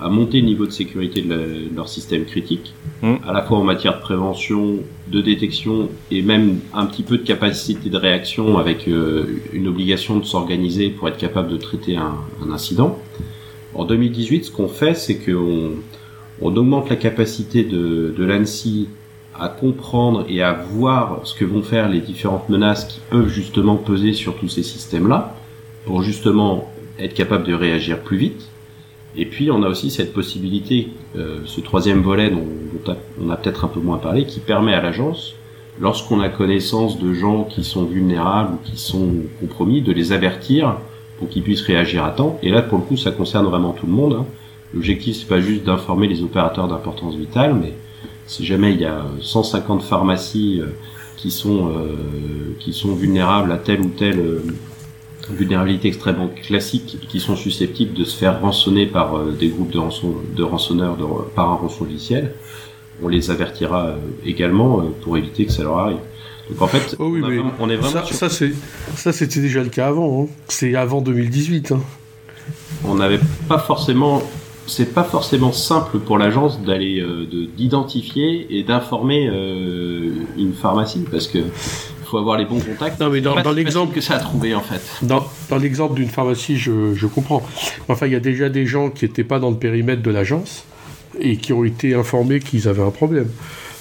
à 0.01 0.09
monter 0.09 0.41
le 0.41 0.47
niveau 0.47 0.65
de 0.67 0.71
sécurité 0.71 1.23
de, 1.23 1.29
la- 1.31 1.37
de 1.37 1.75
leur 1.77 1.89
système 1.89 2.25
critique, 2.25 2.73
Mm. 3.03 3.15
à 3.27 3.33
la 3.33 3.43
fois 3.43 3.59
en 3.59 3.65
matière 3.65 3.97
de 3.97 4.01
prévention, 4.03 4.77
de 5.11 5.21
détection 5.21 5.89
et 6.11 6.21
même 6.23 6.59
un 6.75 6.87
petit 6.87 7.03
peu 7.05 7.17
de 7.19 7.23
capacité 7.25 7.91
de 7.91 7.97
réaction 7.97 8.59
avec 8.59 8.89
euh, 8.89 9.25
une 9.53 9.69
obligation 9.69 10.19
de 10.19 10.25
s'organiser 10.25 10.91
pour 10.91 11.09
être 11.09 11.17
capable 11.17 11.49
de 11.49 11.57
traiter 11.59 11.97
un, 11.97 12.15
un 12.45 12.51
incident. 12.53 12.99
En 13.75 13.85
2018, 13.85 14.47
ce 14.47 14.51
qu'on 14.51 14.67
fait, 14.69 14.95
c'est 14.95 15.17
qu'on 15.19 15.71
on 16.43 16.57
augmente 16.57 16.89
la 16.91 16.97
capacité 16.97 17.63
de, 17.65 18.13
de 18.17 18.25
l'ANSI 18.25 18.89
à 19.39 19.49
comprendre 19.49 20.25
et 20.29 20.43
à 20.43 20.53
voir 20.53 21.21
ce 21.25 21.35
que 21.35 21.45
vont 21.45 21.63
faire 21.63 21.89
les 21.89 22.01
différentes 22.01 22.49
menaces 22.49 22.85
qui 22.87 23.01
peuvent 23.11 23.29
justement 23.29 23.77
peser 23.77 24.13
sur 24.13 24.37
tous 24.37 24.49
ces 24.49 24.65
systèmes-là, 24.65 25.37
pour 25.87 26.03
justement 26.03 26.69
être 26.99 27.15
capable 27.15 27.45
de 27.47 27.55
réagir 27.55 28.01
plus 28.01 28.17
vite. 28.17 28.49
Et 29.17 29.27
puis 29.27 29.51
on 29.51 29.63
a 29.63 29.69
aussi 29.69 29.91
cette 29.91 30.13
possibilité, 30.13 30.89
euh, 31.17 31.41
ce 31.45 31.61
troisième 31.61 32.03
volet 32.03 32.31
dont, 32.31 32.47
on 33.21 33.31
a 33.31 33.37
peut-être 33.37 33.65
un 33.65 33.69
peu 33.69 33.81
moins 33.81 33.99
parlé, 33.99 34.25
qui 34.25 34.41
permet 34.41 34.75
à 34.75 34.81
l'agence, 34.81 35.35
lorsqu'on 35.81 36.21
a 36.21 36.29
connaissance 36.29 36.99
de 36.99 37.13
gens 37.15 37.45
qui 37.45 37.65
sont 37.65 37.85
vulnérables 37.85 38.55
ou 38.55 38.59
qui 38.69 38.77
sont 38.77 39.09
compromis, 39.41 39.83
de 39.83 39.93
les 39.93 40.13
avertir 40.13 40.77
pour 41.19 41.29
qu'ils 41.29 41.43
puissent 41.43 41.63
réagir 41.63 42.05
à 42.05 42.11
temps. 42.11 42.39
Et 42.43 42.51
là, 42.51 42.63
pour 42.63 42.79
le 42.79 42.85
coup, 42.85 42.97
ça 42.97 43.11
concerne 43.11 43.47
vraiment 43.47 43.73
tout 43.73 43.87
le 43.87 43.93
monde. 43.93 44.15
hein. 44.15 44.27
L'objectif, 44.75 45.17
c'est 45.17 45.29
pas 45.29 45.41
juste 45.41 45.65
d'informer 45.65 46.07
les 46.09 46.23
opérateurs 46.23 46.69
d'importance 46.69 47.15
vitale, 47.15 47.55
mais 47.55 47.73
si 48.27 48.45
jamais 48.45 48.73
il 48.73 48.81
y 48.81 48.85
a 48.85 49.07
150 49.21 49.83
pharmacies 49.83 50.61
euh, 50.61 50.67
qui 51.17 51.31
sont 51.31 51.69
euh, 51.69 52.55
qui 52.61 52.73
sont 52.73 52.95
vulnérables 52.95 53.51
à 53.51 53.57
telle 53.57 53.81
ou 53.81 53.89
telle 53.89 54.21
euh, 55.31 55.35
vulnérabilité 55.35 55.89
extrêmement 55.89 56.29
classique, 56.29 56.99
qui 57.09 57.21
sont 57.21 57.37
susceptibles 57.37 57.95
de 57.95 58.05
se 58.05 58.17
faire 58.17 58.41
rançonner 58.41 58.87
par 58.87 59.17
euh, 59.17 59.33
des 59.39 59.49
groupes 59.49 59.71
de, 59.71 59.79
rançon, 59.79 60.15
de 60.37 60.43
rançonneurs 60.43 60.97
de- 60.97 61.05
par 61.35 61.51
un 61.51 61.55
rançon 61.57 61.85
logiciel, 61.85 62.35
on 63.03 63.09
les 63.09 63.31
avertira 63.31 63.87
euh, 63.89 63.97
également 64.25 64.81
euh, 64.81 64.85
pour 65.03 65.17
éviter 65.17 65.47
que 65.47 65.53
ça 65.53 65.63
leur 65.63 65.79
arrive. 65.79 65.99
Donc 66.51 66.63
en 66.63 66.67
fait, 66.67 66.97
Oh 66.99 67.09
oui, 67.11 67.21
on, 67.23 67.27
a 67.27 67.29
mais 67.29 67.37
vraiment- 67.37 67.53
on 67.61 67.71
est 67.71 67.77
vraiment 67.77 67.93
Ça, 68.01 68.05
sur- 68.07 68.17
ça, 68.17 68.29
c'est, 68.31 68.53
ça 68.97 69.13
c'était 69.13 69.41
déjà 69.41 69.63
le 69.63 69.69
cas 69.69 69.89
avant. 69.89 70.23
hein. 70.23 70.27
C'est 70.49 70.75
avant 70.75 71.01
2018. 71.03 71.73
hein. 71.73 71.81
on 72.85 72.95
n'avait 72.95 73.21
pas 73.49 73.59
forcément 73.59 74.23
c'est 74.67 74.93
pas 74.93 75.03
forcément 75.05 75.51
simple 75.53 75.99
pour 75.99 76.19
l'agence 76.19 76.61
d'aller 76.63 77.01
euh, 77.01 77.25
de- 77.31 77.47
d'identifier 77.47 78.47
et 78.51 78.63
d'informer 78.65 79.27
euh, 79.33 80.11
une 80.37 80.53
pharmacie 80.53 81.05
parce 81.11 81.27
que 81.27 81.39
faut 82.09 82.19
avoir 82.19 82.39
les 82.39 82.45
bons 82.45 82.61
contacts. 82.61 82.99
Non, 83.01 83.11
mais 83.11 83.21
dans- 83.21 83.35
l'exemple- 83.53 83.95
que 83.95 84.01
ça 84.01 84.15
a 84.17 84.19
trouvé 84.19 84.55
en 84.55 84.61
fait. 84.61 84.81
Dans, 85.07 85.27
dans 85.51 85.59
l'exemple 85.59 85.95
d'une 85.95 86.09
pharmacie, 86.09 86.57
je, 86.57 86.95
je 86.95 87.07
comprends. 87.07 87.43
Enfin, 87.89 88.07
il 88.07 88.13
y 88.13 88.17
a 88.17 88.21
déjà 88.21 88.49
des 88.49 88.67
gens 88.67 88.91
qui 88.91 89.05
n'étaient 89.05 89.25
pas 89.25 89.39
dans 89.39 89.51
le 89.51 89.57
périmètre 89.57 90.03
de 90.03 90.11
l'agence 90.11 90.65
et 91.21 91.37
qui 91.37 91.53
ont 91.53 91.65
été 91.65 91.95
informés 91.95 92.41
qu'ils 92.41 92.69
avaient 92.69 92.83
un 92.83 92.91
problème. 92.91 93.29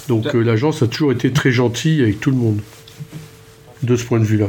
Donc 0.07 0.33
euh, 0.35 0.41
l'agence 0.41 0.81
a 0.83 0.87
toujours 0.87 1.11
été 1.11 1.31
très 1.31 1.51
gentille 1.51 2.01
avec 2.01 2.19
tout 2.19 2.31
le 2.31 2.37
monde, 2.37 2.59
de 3.83 3.95
ce 3.95 4.03
point 4.05 4.19
de 4.19 4.25
vue-là. 4.25 4.47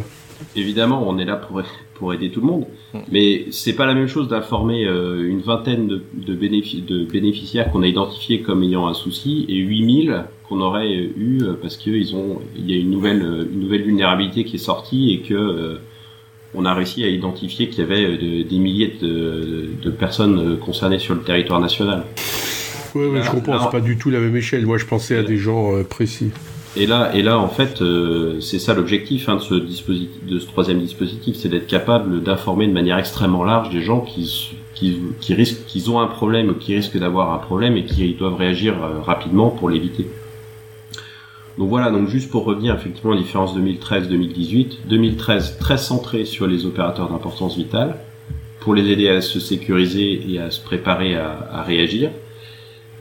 évidemment, 0.57 1.05
on 1.09 1.19
est 1.19 1.25
là 1.25 1.37
pour 1.37 1.61
pour 1.99 2.15
aider 2.15 2.31
tout 2.31 2.41
le 2.41 2.47
monde, 2.47 2.67
mm. 2.95 2.99
mais 3.11 3.47
c'est 3.51 3.75
pas 3.75 3.87
la 3.87 3.95
même 3.95 4.07
chose 4.07 4.29
d'informer 4.29 4.87
euh, 4.87 5.29
une 5.29 5.41
vingtaine 5.41 5.87
de, 5.87 6.03
de, 6.15 6.35
de 6.35 7.05
bénéficiaires 7.05 7.71
qu'on 7.71 7.83
a 7.83 7.87
identifiés 7.87 8.41
comme 8.41 8.63
ayant 8.63 8.87
un 8.87 8.95
souci 8.95 9.47
et 9.49 9.57
8000 9.57 10.25
qu'on 10.49 10.61
aurait 10.61 10.95
eu 10.95 11.43
parce 11.61 11.77
qu'ils 11.77 12.17
ont 12.17 12.41
il 12.57 12.71
y 12.71 12.75
a 12.75 12.79
une 12.79 12.91
nouvelle 12.91 13.49
une 13.53 13.61
nouvelle 13.61 13.83
vulnérabilité 13.83 14.45
qui 14.45 14.57
est 14.57 14.61
sortie 14.61 15.13
et 15.13 15.21
que 15.21 15.79
on 16.55 16.65
a 16.65 16.73
réussi 16.73 17.05
à 17.05 17.09
identifier 17.09 17.69
qu'il 17.69 17.81
y 17.81 17.83
avait 17.83 18.17
des 18.17 18.59
milliers 18.59 18.97
de, 19.03 19.69
de, 19.83 19.91
personnes 19.91 20.57
concernées 20.59 20.99
sur 20.99 21.15
le 21.15 21.21
territoire 21.21 21.61
national. 21.61 22.05
Oui, 22.95 23.07
ouais, 23.09 23.23
je 23.23 23.31
comprends, 23.31 23.63
c'est 23.63 23.71
pas 23.71 23.83
du 23.83 23.99
tout 23.99 24.09
la 24.09 24.19
même 24.19 24.35
échelle. 24.35 24.65
Moi, 24.65 24.79
je 24.79 24.87
pensais 24.87 25.19
à 25.19 25.23
des 25.23 25.37
gens 25.37 25.85
précis. 25.85 26.31
Et 26.77 26.87
là, 26.87 27.11
et 27.15 27.23
là, 27.23 27.39
en 27.39 27.49
fait, 27.49 27.81
euh, 27.81 28.41
c'est 28.41 28.59
ça 28.59 28.75
l'objectif 28.75 29.29
hein, 29.29 29.37
de 29.37 29.41
ce 29.41 29.55
dispositif, 29.55 30.25
de 30.25 30.39
ce 30.39 30.47
troisième 30.47 30.81
dispositif, 30.81 31.37
c'est 31.37 31.49
d'être 31.49 31.67
capable 31.67 32.23
d'informer 32.23 32.67
de 32.67 32.73
manière 32.73 32.99
extrêmement 32.99 33.43
large 33.43 33.71
des 33.71 33.81
gens 33.81 34.01
qui, 34.01 34.55
qui, 34.75 34.99
qui 35.21 35.35
risquent, 35.35 35.65
qu'ils 35.67 35.91
ont 35.91 35.99
un 35.99 36.07
problème 36.07 36.57
qui 36.59 36.75
risquent 36.75 36.99
d'avoir 36.99 37.33
un 37.33 37.39
problème 37.39 37.77
et 37.77 37.85
qui 37.85 38.15
doivent 38.15 38.37
réagir 38.37 38.75
euh, 38.83 39.01
rapidement 39.01 39.51
pour 39.51 39.71
l'éviter. 39.71 40.07
Donc 41.57 41.71
voilà, 41.71 41.91
donc 41.91 42.09
juste 42.09 42.31
pour 42.31 42.45
revenir 42.45 42.75
effectivement 42.75 43.13
à 43.13 43.17
la 43.17 43.23
différence 43.23 43.57
2013-2018, 43.57 44.87
2013 44.89 45.59
très 45.59 45.79
centré 45.79 46.25
sur 46.25 46.47
les 46.47 46.67
opérateurs 46.67 47.09
d'importance 47.09 47.57
vitale 47.57 47.97
pour 48.61 48.75
les 48.75 48.89
aider 48.91 49.09
à 49.09 49.21
se 49.21 49.41
sécuriser 49.41 50.23
et 50.31 50.39
à 50.39 50.53
se 50.53 50.61
préparer 50.61 51.17
à, 51.17 51.49
à 51.51 51.63
réagir. 51.63 52.11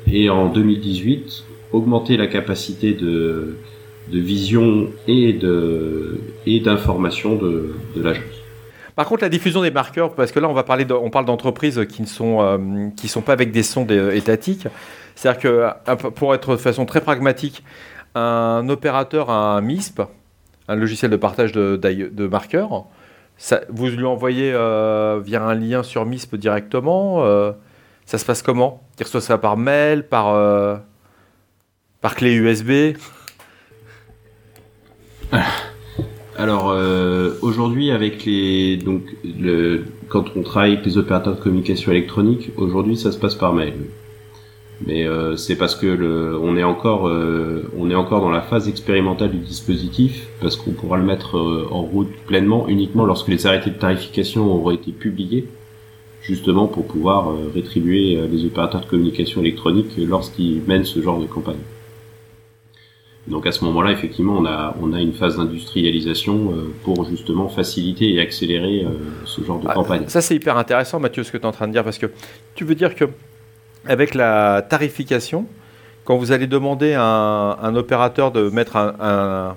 Et 0.08 0.30
en 0.30 0.48
2018, 0.48 1.44
augmenter 1.72 2.18
la 2.18 2.28
capacité 2.28 2.94
de, 2.94 3.58
de 4.12 4.20
vision 4.20 4.90
et 5.08 5.34
de 5.34 6.20
et 6.46 6.60
d'information 6.60 7.36
de, 7.36 7.76
de 7.96 8.02
l'agence. 8.02 8.24
Par 8.96 9.06
contre, 9.06 9.22
la 9.22 9.30
diffusion 9.30 9.62
des 9.62 9.70
marqueurs, 9.70 10.16
parce 10.16 10.32
que 10.32 10.40
là, 10.40 10.50
on 10.50 10.54
va 10.54 10.64
parler, 10.64 10.86
on 10.92 11.12
parle 11.12 11.26
d'entreprises 11.26 11.86
qui 11.88 12.02
ne 12.02 12.08
sont 12.08 12.42
euh, 12.42 12.58
qui 12.96 13.08
sont 13.08 13.22
pas 13.22 13.34
avec 13.34 13.52
des 13.52 13.62
sondes 13.64 13.92
étatiques. 13.92 14.68
C'est-à-dire 15.14 15.42
que, 15.42 16.10
pour 16.10 16.34
être 16.34 16.52
de 16.52 16.58
façon 16.58 16.86
très 16.86 17.02
pragmatique, 17.02 17.64
un 18.16 18.68
opérateur 18.70 19.30
a 19.30 19.58
un 19.58 19.62
MISP, 19.62 20.02
un 20.68 20.76
logiciel 20.76 21.12
de 21.12 21.16
partage 21.18 21.52
de, 21.52 21.76
de 21.76 22.28
marqueurs. 22.28 22.86
Vous 23.70 23.88
lui 23.88 24.06
envoyez 24.06 24.52
euh, 24.54 25.20
via 25.24 25.44
un 25.44 25.54
lien 25.54 25.84
sur 25.84 26.06
MISP 26.06 26.36
directement. 26.36 27.24
Euh, 27.24 27.52
ça 28.06 28.18
se 28.18 28.26
passe 28.26 28.42
comment? 28.42 28.82
Il 29.00 29.04
reçoit 29.04 29.22
ça 29.22 29.38
par 29.38 29.58
mail, 29.58 30.08
par 30.08 30.34
par 32.02 32.16
clé 32.16 32.34
USB 32.34 32.96
Alors 36.38 36.70
euh, 36.70 37.34
aujourd'hui 37.42 37.90
avec 37.90 38.24
les 38.26 38.78
donc 38.78 39.02
le, 39.24 39.86
quand 40.08 40.26
on 40.36 40.44
travaille 40.44 40.74
avec 40.74 40.86
les 40.86 41.00
opérateurs 41.00 41.36
de 41.36 41.42
communication 41.42 41.92
électronique, 41.92 42.52
aujourd'hui 42.58 42.96
ça 42.96 43.12
se 43.12 43.18
passe 43.18 43.34
par 43.34 43.54
mail. 43.54 43.74
Mais 44.86 45.08
euh, 45.08 45.36
c'est 45.36 45.56
parce 45.56 45.74
que 45.74 45.88
le, 45.88 46.38
on 46.40 46.56
est 46.56 46.64
encore 46.64 47.08
euh, 47.08 47.64
on 47.76 47.90
est 47.90 47.96
encore 47.96 48.22
dans 48.22 48.30
la 48.30 48.42
phase 48.42 48.70
expérimentale 48.70 49.32
du 49.32 49.40
dispositif 49.40 50.28
parce 50.40 50.56
qu'on 50.56 50.74
pourra 50.74 50.98
le 50.98 51.04
mettre 51.04 51.36
en 51.72 51.82
route 51.82 52.12
pleinement 52.28 52.68
uniquement 52.68 53.06
lorsque 53.06 53.30
les 53.30 53.48
arrêtés 53.48 53.72
de 53.72 53.80
tarification 53.80 54.46
auront 54.46 54.70
été 54.70 54.92
publiés 54.92 55.48
justement 56.22 56.68
pour 56.68 56.86
pouvoir 56.86 57.34
rétribuer 57.56 58.22
les 58.32 58.46
opérateurs 58.46 58.82
de 58.82 58.86
communication 58.86 59.42
électronique 59.42 59.94
lorsqu'ils 59.98 60.62
mènent 60.68 60.86
ce 60.86 61.02
genre 61.02 61.20
de 61.20 61.26
campagne. 61.26 61.58
Donc 63.28 63.46
à 63.46 63.52
ce 63.52 63.63
moment-là, 63.66 63.92
effectivement, 63.92 64.38
on 64.38 64.46
a, 64.46 64.76
on 64.82 64.94
a 64.94 65.02
une 65.02 65.13
phase 65.13 65.38
d'industrialisation 65.38 66.52
euh, 66.52 66.74
pour 66.84 67.06
justement 67.06 67.50
faciliter 67.50 68.13
et 68.13 68.22
accélérer 68.22 68.86
euh, 68.86 68.92
ce 69.26 69.44
genre 69.44 69.60
de 69.60 69.68
ah, 69.70 69.74
campagne. 69.74 70.04
Ça, 70.08 70.22
c'est 70.22 70.36
hyper 70.36 70.58
intéressant, 70.58 71.00
Mathieu, 71.00 71.24
ce 71.24 71.32
que 71.32 71.38
tu 71.38 71.44
es 71.44 71.46
en 71.46 71.52
train 71.52 71.68
de 71.68 71.74
dire, 71.74 71.84
parce 71.84 71.98
que 71.98 72.08
tu 72.56 72.63
veux 72.63 72.76
dire 72.76 72.96
que 72.96 73.06
avec 73.86 74.16
la 74.16 74.62
tarification, 74.62 75.46
quand 76.06 76.18
vous 76.18 76.32
allez 76.32 76.48
demander 76.48 76.94
à 76.94 77.04
un, 77.04 77.76
opérateur 77.76 78.32
de 78.32 78.50
mettre 78.50 78.78
un, 78.78 79.56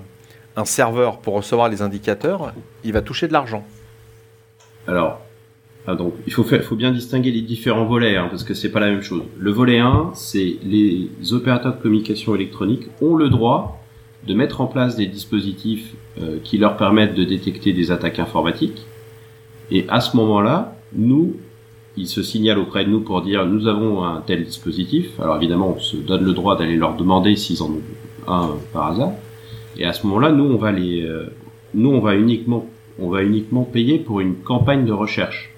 un, 0.57 0.65
serveur 0.65 1.19
pour 1.19 1.35
recevoir 1.35 1.69
les 1.69 1.81
indicateurs, 1.81 2.53
il 2.83 2.91
va 2.91 3.01
toucher 3.01 3.27
de 3.27 3.33
l'argent. 3.33 3.65
Alors, 4.87 5.21
ah, 5.87 5.95
donc, 5.95 6.13
il 6.27 6.33
faut, 6.33 6.43
faire, 6.43 6.63
faut 6.63 6.75
bien 6.75 6.91
distinguer 6.91 7.31
les 7.31 7.41
différents 7.41 7.85
volets, 7.85 8.15
hein, 8.15 8.27
parce 8.29 8.43
que 8.43 8.53
c'est 8.53 8.71
pas 8.71 8.79
la 8.79 8.91
même 8.91 9.01
chose. 9.01 9.23
Le 9.39 9.51
volet 9.51 9.79
1, 9.79 10.11
c'est 10.13 10.57
les 10.63 11.09
opérateurs 11.31 11.75
de 11.75 11.81
communication 11.81 12.35
électronique 12.35 12.83
ont 13.01 13.15
le 13.15 13.29
droit 13.29 13.81
de 14.27 14.33
mettre 14.35 14.61
en 14.61 14.67
place 14.67 14.95
des 14.95 15.07
dispositifs 15.07 15.95
euh, 16.21 16.37
qui 16.43 16.59
leur 16.59 16.77
permettent 16.77 17.15
de 17.15 17.23
détecter 17.23 17.73
des 17.73 17.91
attaques 17.91 18.19
informatiques. 18.19 18.85
Et 19.71 19.85
à 19.89 20.01
ce 20.01 20.15
moment-là, 20.17 20.75
nous, 20.93 21.37
ils 21.97 22.07
se 22.07 22.21
signalent 22.21 22.59
auprès 22.59 22.85
de 22.85 22.89
nous 22.89 23.01
pour 23.01 23.21
dire 23.23 23.45
nous 23.47 23.67
avons 23.67 24.03
un 24.03 24.21
tel 24.21 24.43
dispositif. 24.43 25.19
Alors 25.19 25.37
évidemment, 25.37 25.75
on 25.75 25.79
se 25.79 25.97
donne 25.97 26.23
le 26.23 26.33
droit 26.33 26.57
d'aller 26.57 26.75
leur 26.75 26.95
demander 26.95 27.35
s'ils 27.35 27.63
en 27.63 27.71
ont 27.71 27.81
un 28.27 28.51
par 28.71 28.91
hasard. 28.91 29.13
Et 29.77 29.85
à 29.85 29.93
ce 29.93 30.05
moment-là, 30.05 30.31
nous, 30.31 30.43
on 30.43 30.57
va 30.57 30.71
les, 30.71 31.01
euh, 31.01 31.33
nous, 31.73 31.89
on 31.89 31.99
va 31.99 32.15
uniquement, 32.15 32.67
on 32.99 33.09
va 33.09 33.23
uniquement 33.23 33.63
payer 33.63 33.97
pour 33.97 34.19
une 34.19 34.35
campagne 34.35 34.85
de 34.85 34.91
recherche. 34.91 35.50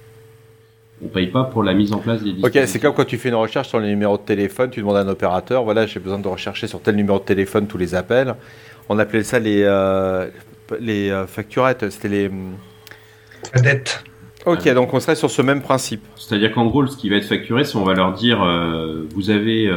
On 1.03 1.07
paye 1.09 1.27
pas 1.27 1.43
pour 1.43 1.63
la 1.63 1.73
mise 1.73 1.91
en 1.91 1.99
place 1.99 2.23
des 2.23 2.33
Ok, 2.43 2.57
c'est 2.65 2.79
comme 2.79 2.93
quand 2.93 3.05
tu 3.05 3.17
fais 3.17 3.29
une 3.29 3.35
recherche 3.35 3.67
sur 3.67 3.79
les 3.79 3.89
numéros 3.89 4.17
de 4.17 4.21
téléphone, 4.21 4.69
tu 4.69 4.79
demandes 4.79 4.97
à 4.97 5.01
un 5.01 5.07
opérateur, 5.07 5.63
voilà, 5.63 5.85
j'ai 5.85 5.99
besoin 5.99 6.19
de 6.19 6.27
rechercher 6.27 6.67
sur 6.67 6.81
tel 6.81 6.95
numéro 6.95 7.19
de 7.19 7.23
téléphone 7.23 7.67
tous 7.67 7.77
les 7.77 7.93
appels. 7.93 8.35
On 8.89 8.99
appelait 8.99 9.23
ça 9.23 9.39
les, 9.39 9.63
euh, 9.63 10.29
les 10.79 11.09
euh, 11.09 11.27
facturettes, 11.27 11.89
c'était 11.89 12.07
les... 12.07 12.31
La 13.53 13.61
dette. 13.61 14.03
Ok, 14.45 14.67
donc 14.73 14.93
on 14.93 14.99
serait 14.99 15.15
sur 15.15 15.29
ce 15.29 15.41
même 15.41 15.61
principe. 15.61 16.03
C'est-à-dire 16.15 16.53
qu'en 16.53 16.67
gros, 16.67 16.85
ce 16.87 16.95
qui 16.95 17.09
va 17.09 17.17
être 17.17 17.25
facturé, 17.25 17.63
c'est 17.65 17.77
on 17.77 17.83
va 17.83 17.93
leur 17.93 18.13
dire, 18.13 18.41
euh, 18.41 19.05
vous 19.13 19.29
avez 19.29 19.69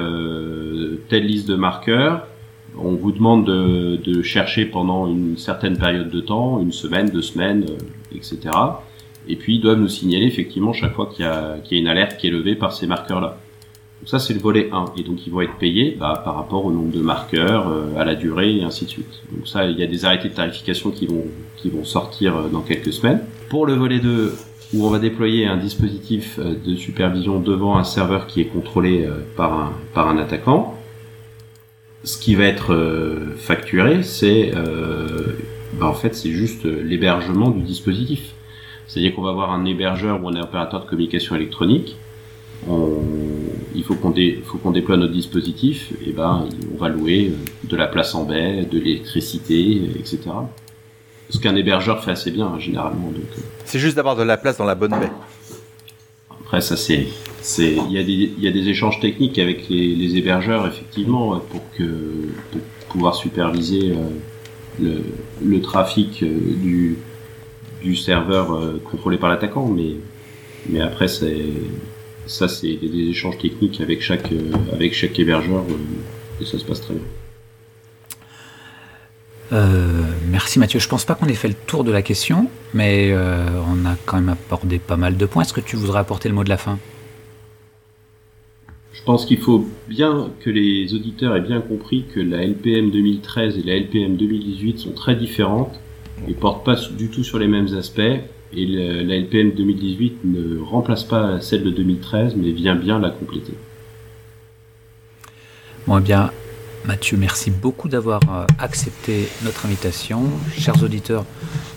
telle 1.09 1.27
liste 1.27 1.49
de 1.49 1.57
marqueurs, 1.57 2.27
on 2.79 2.93
vous 2.93 3.11
demande 3.11 3.47
de, 3.47 3.97
de, 3.97 4.23
chercher 4.23 4.67
pendant 4.67 5.09
une 5.09 5.39
certaine 5.39 5.79
période 5.79 6.11
de 6.11 6.21
temps, 6.21 6.61
une 6.61 6.73
semaine, 6.73 7.09
deux 7.11 7.23
semaines, 7.23 7.65
etc 8.15 8.51
et 9.29 9.37
puis 9.37 9.57
ils 9.57 9.61
doivent 9.61 9.79
nous 9.79 9.89
signaler 9.89 10.27
effectivement 10.27 10.73
chaque 10.73 10.95
fois 10.95 11.07
qu'il 11.07 11.25
y, 11.25 11.29
a, 11.29 11.59
une 11.71 11.89
alerte 11.89 12.17
qui 12.19 12.29
est 12.29 12.31
levée 12.31 12.55
par 12.55 12.73
ces 12.73 12.87
marqueurs-là. 12.87 13.39
Donc 14.01 14.09
ça 14.09 14.19
c'est 14.19 14.35
le 14.35 14.41
volet 14.41 14.69
1, 14.73 14.93
et 14.99 15.03
donc 15.03 15.27
ils 15.27 15.33
vont 15.33 15.41
être 15.41 15.57
payés 15.57 15.97
bah, 15.99 16.21
par 16.25 16.37
rapport 16.37 16.65
au 16.65 16.71
nombre 16.71 16.93
de 16.93 17.01
marqueurs, 17.01 17.69
euh, 17.69 17.99
à 17.99 18.05
la 18.05 18.15
durée, 18.15 18.57
et 18.57 18.63
ainsi 18.63 18.85
de 18.85 18.91
suite. 18.91 19.23
Donc 19.33 19.49
ça, 19.49 19.65
il 19.65 19.79
y 19.79 19.83
a 19.83 19.87
des 19.87 20.05
arrêtés 20.05 20.29
de 20.29 20.35
tarification 20.35 20.91
qui 20.91 21.07
vont, 21.07 21.25
qui 21.57 21.71
vont 21.71 21.85
sortir 21.85 22.37
euh, 22.37 22.49
dans 22.49 22.61
quelques 22.61 22.93
semaines. 22.93 23.21
Pour 23.49 23.67
le 23.67 23.73
volet 23.73 23.99
2, 23.99 24.35
où 24.75 24.87
on 24.87 24.91
va 24.91 24.99
déployer 24.99 25.47
un 25.47 25.57
dispositif 25.57 26.39
euh, 26.39 26.55
de 26.65 26.75
supervision 26.75 27.41
devant 27.41 27.79
un 27.79 27.85
serveur 27.85 28.27
qui 28.27 28.43
est 28.43 28.47
contrôlé 28.47 29.09
par 29.37 29.53
un, 29.55 29.73
par 29.95 30.09
un 30.09 30.19
attaquant, 30.19 30.79
ce 32.05 32.19
qui 32.19 32.35
va 32.35 32.45
être 32.45 32.77
facturé, 33.37 34.05
c'est 34.05 34.53
bah, 35.73 35.87
en 35.87 35.93
fait 35.93 36.15
c'est 36.15 36.31
juste 36.31 36.65
l'hébergement 36.65 37.51
du 37.51 37.63
dispositif. 37.63 38.36
C'est-à-dire 38.87 39.15
qu'on 39.15 39.23
va 39.23 39.31
avoir 39.31 39.53
un 39.53 39.65
hébergeur 39.65 40.23
ou 40.23 40.29
un 40.29 40.41
opérateur 40.41 40.85
de 40.85 40.89
communication 40.89 41.35
électronique. 41.35 41.97
il 43.75 43.85
faut 43.85 43.95
qu'on, 43.95 44.71
déploie 44.71 44.97
notre 44.97 45.13
dispositif, 45.13 45.93
et 46.05 46.13
ben 46.13 46.49
on 46.75 46.79
va 46.79 46.89
louer 46.89 47.31
euh, 47.31 47.69
de 47.69 47.77
la 47.77 47.87
place 47.87 48.15
en 48.15 48.25
baie, 48.25 48.65
de 48.65 48.79
l'électricité, 48.79 49.83
etc. 49.99 50.21
Ce 51.29 51.39
qu'un 51.39 51.57
hébergeur 51.57 52.03
fait 52.03 52.13
assez 52.13 52.31
bien 52.31 52.47
hein, 52.47 52.59
généralement. 52.59 53.11
Euh. 53.15 53.41
C'est 53.65 53.79
juste 53.79 53.97
d'avoir 53.97 54.17
de 54.17 54.23
la 54.23 54.37
place 54.37 54.57
dans 54.57 54.65
la 54.65 54.75
bonne 54.75 54.93
baie. 54.93 55.11
Après 56.31 56.61
ça 56.61 56.77
c'est, 56.77 57.09
il 57.59 57.93
y 57.93 57.99
a 58.49 58.51
des, 58.53 58.69
échanges 58.69 59.01
techniques 59.01 59.39
avec 59.39 59.69
les, 59.69 60.17
hébergeurs 60.17 60.67
effectivement 60.67 61.39
pour 61.41 61.61
que 61.77 61.83
pour 62.53 62.61
pouvoir 62.89 63.17
superviser 63.17 63.93
euh, 64.81 65.01
le, 65.45 65.61
trafic 65.61 66.23
du 66.23 66.97
du 67.87 67.95
serveur 67.95 68.53
euh, 68.53 68.83
contrôlé 68.85 69.17
par 69.17 69.31
l'attaquant, 69.31 69.69
mais, 69.69 69.93
mais 70.69 70.81
après, 70.81 71.07
c'est, 71.07 71.47
ça, 72.27 72.49
c'est 72.49 72.75
des, 72.75 73.11
échanges 73.11 73.39
techniques 73.39 73.81
avec 73.81 74.03
chaque, 74.03 74.33
euh, 74.33 74.51
avec 74.73 74.93
chaque 74.93 75.17
hébergeur, 75.19 75.63
euh, 75.63 76.43
et 76.43 76.45
ça 76.45 76.59
se 76.59 76.65
passe 76.65 76.81
très 76.81 76.95
bien. 76.95 77.05
merci 80.29 80.59
Mathieu. 80.59 80.81
Je 80.81 80.89
pense 80.89 81.05
pas 81.05 81.15
qu'on 81.15 81.29
ait 81.29 81.35
fait 81.35 81.49
le 81.49 81.55
tour 81.55 81.85
de 81.85 81.93
la 81.93 82.03
question, 82.03 82.51
mais 82.75 83.15
on 83.15 83.87
a 83.87 83.95
quand 84.05 84.17
même 84.17 84.35
abordé 84.37 84.79
pas 84.79 84.97
mal 84.97 85.17
de 85.17 85.25
points. 85.25 85.45
Est-ce 85.45 85.55
que 85.55 85.61
tu 85.61 85.77
voudrais 85.77 86.01
apporter 86.01 86.29
le 86.29 86.35
mot 86.35 86.45
de 86.45 86.49
la 86.51 86.59
fin? 86.59 86.79
Je 88.93 89.03
pense 89.05 89.25
qu'il 89.25 89.39
faut 89.39 89.65
bien 89.89 90.31
que 90.41 90.51
les 90.51 90.93
auditeurs 90.93 91.37
aient 91.37 91.49
bien 91.53 91.61
compris 91.61 92.05
que 92.13 92.21
la 92.21 92.43
LPM 92.43 92.91
2013 92.91 93.57
et 93.59 93.63
la 93.63 93.77
LPM 93.77 94.17
2018 94.17 94.79
sont 94.81 94.93
très 94.93 95.15
différentes 95.15 95.79
ne 96.27 96.35
porte 96.35 96.65
pas 96.65 96.77
du 96.97 97.09
tout 97.09 97.25
sur 97.25 97.39
les 97.39 97.49
mêmes 97.49 97.75
aspects. 97.77 98.01
Et 98.53 98.65
la 98.67 99.17
LPM 99.17 99.53
2018 99.53 100.19
ne 100.25 100.61
remplace 100.61 101.05
pas 101.05 101.41
celle 101.41 101.65
de 101.65 101.71
2013, 101.71 102.37
mais 102.37 102.53
vient 102.53 102.77
bien 102.77 102.99
la 102.99 103.11
compléter. 103.11 103.55
Bon, 105.87 105.99
eh 105.99 106.01
bien, 106.01 106.31
Mathieu, 106.87 107.17
merci 107.17 107.51
beaucoup 107.51 107.89
d'avoir 107.89 108.21
euh, 108.29 108.47
accepté 108.61 109.29
notre 109.45 109.67
invitation. 109.67 110.23
Chers 110.57 110.83
auditeurs, 110.83 111.25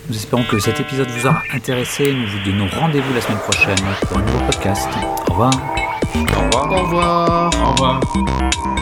nous 0.07 0.15
espérons 0.15 0.43
que 0.43 0.59
cet 0.59 0.79
épisode 0.79 1.07
vous 1.09 1.25
aura 1.25 1.41
intéressé. 1.53 2.13
Nous 2.13 2.27
vous 2.27 2.51
donnons 2.51 2.67
rendez-vous 2.67 3.13
la 3.13 3.21
semaine 3.21 3.39
prochaine 3.39 3.77
pour 4.07 4.17
un 4.17 4.21
nouveau 4.21 4.45
podcast. 4.45 4.87
Au 5.27 5.33
revoir. 5.33 5.51
Au 6.15 6.19
revoir. 6.19 6.71
Au 6.71 6.83
revoir. 6.83 7.51
Au 7.61 7.71
revoir. 7.71 8.78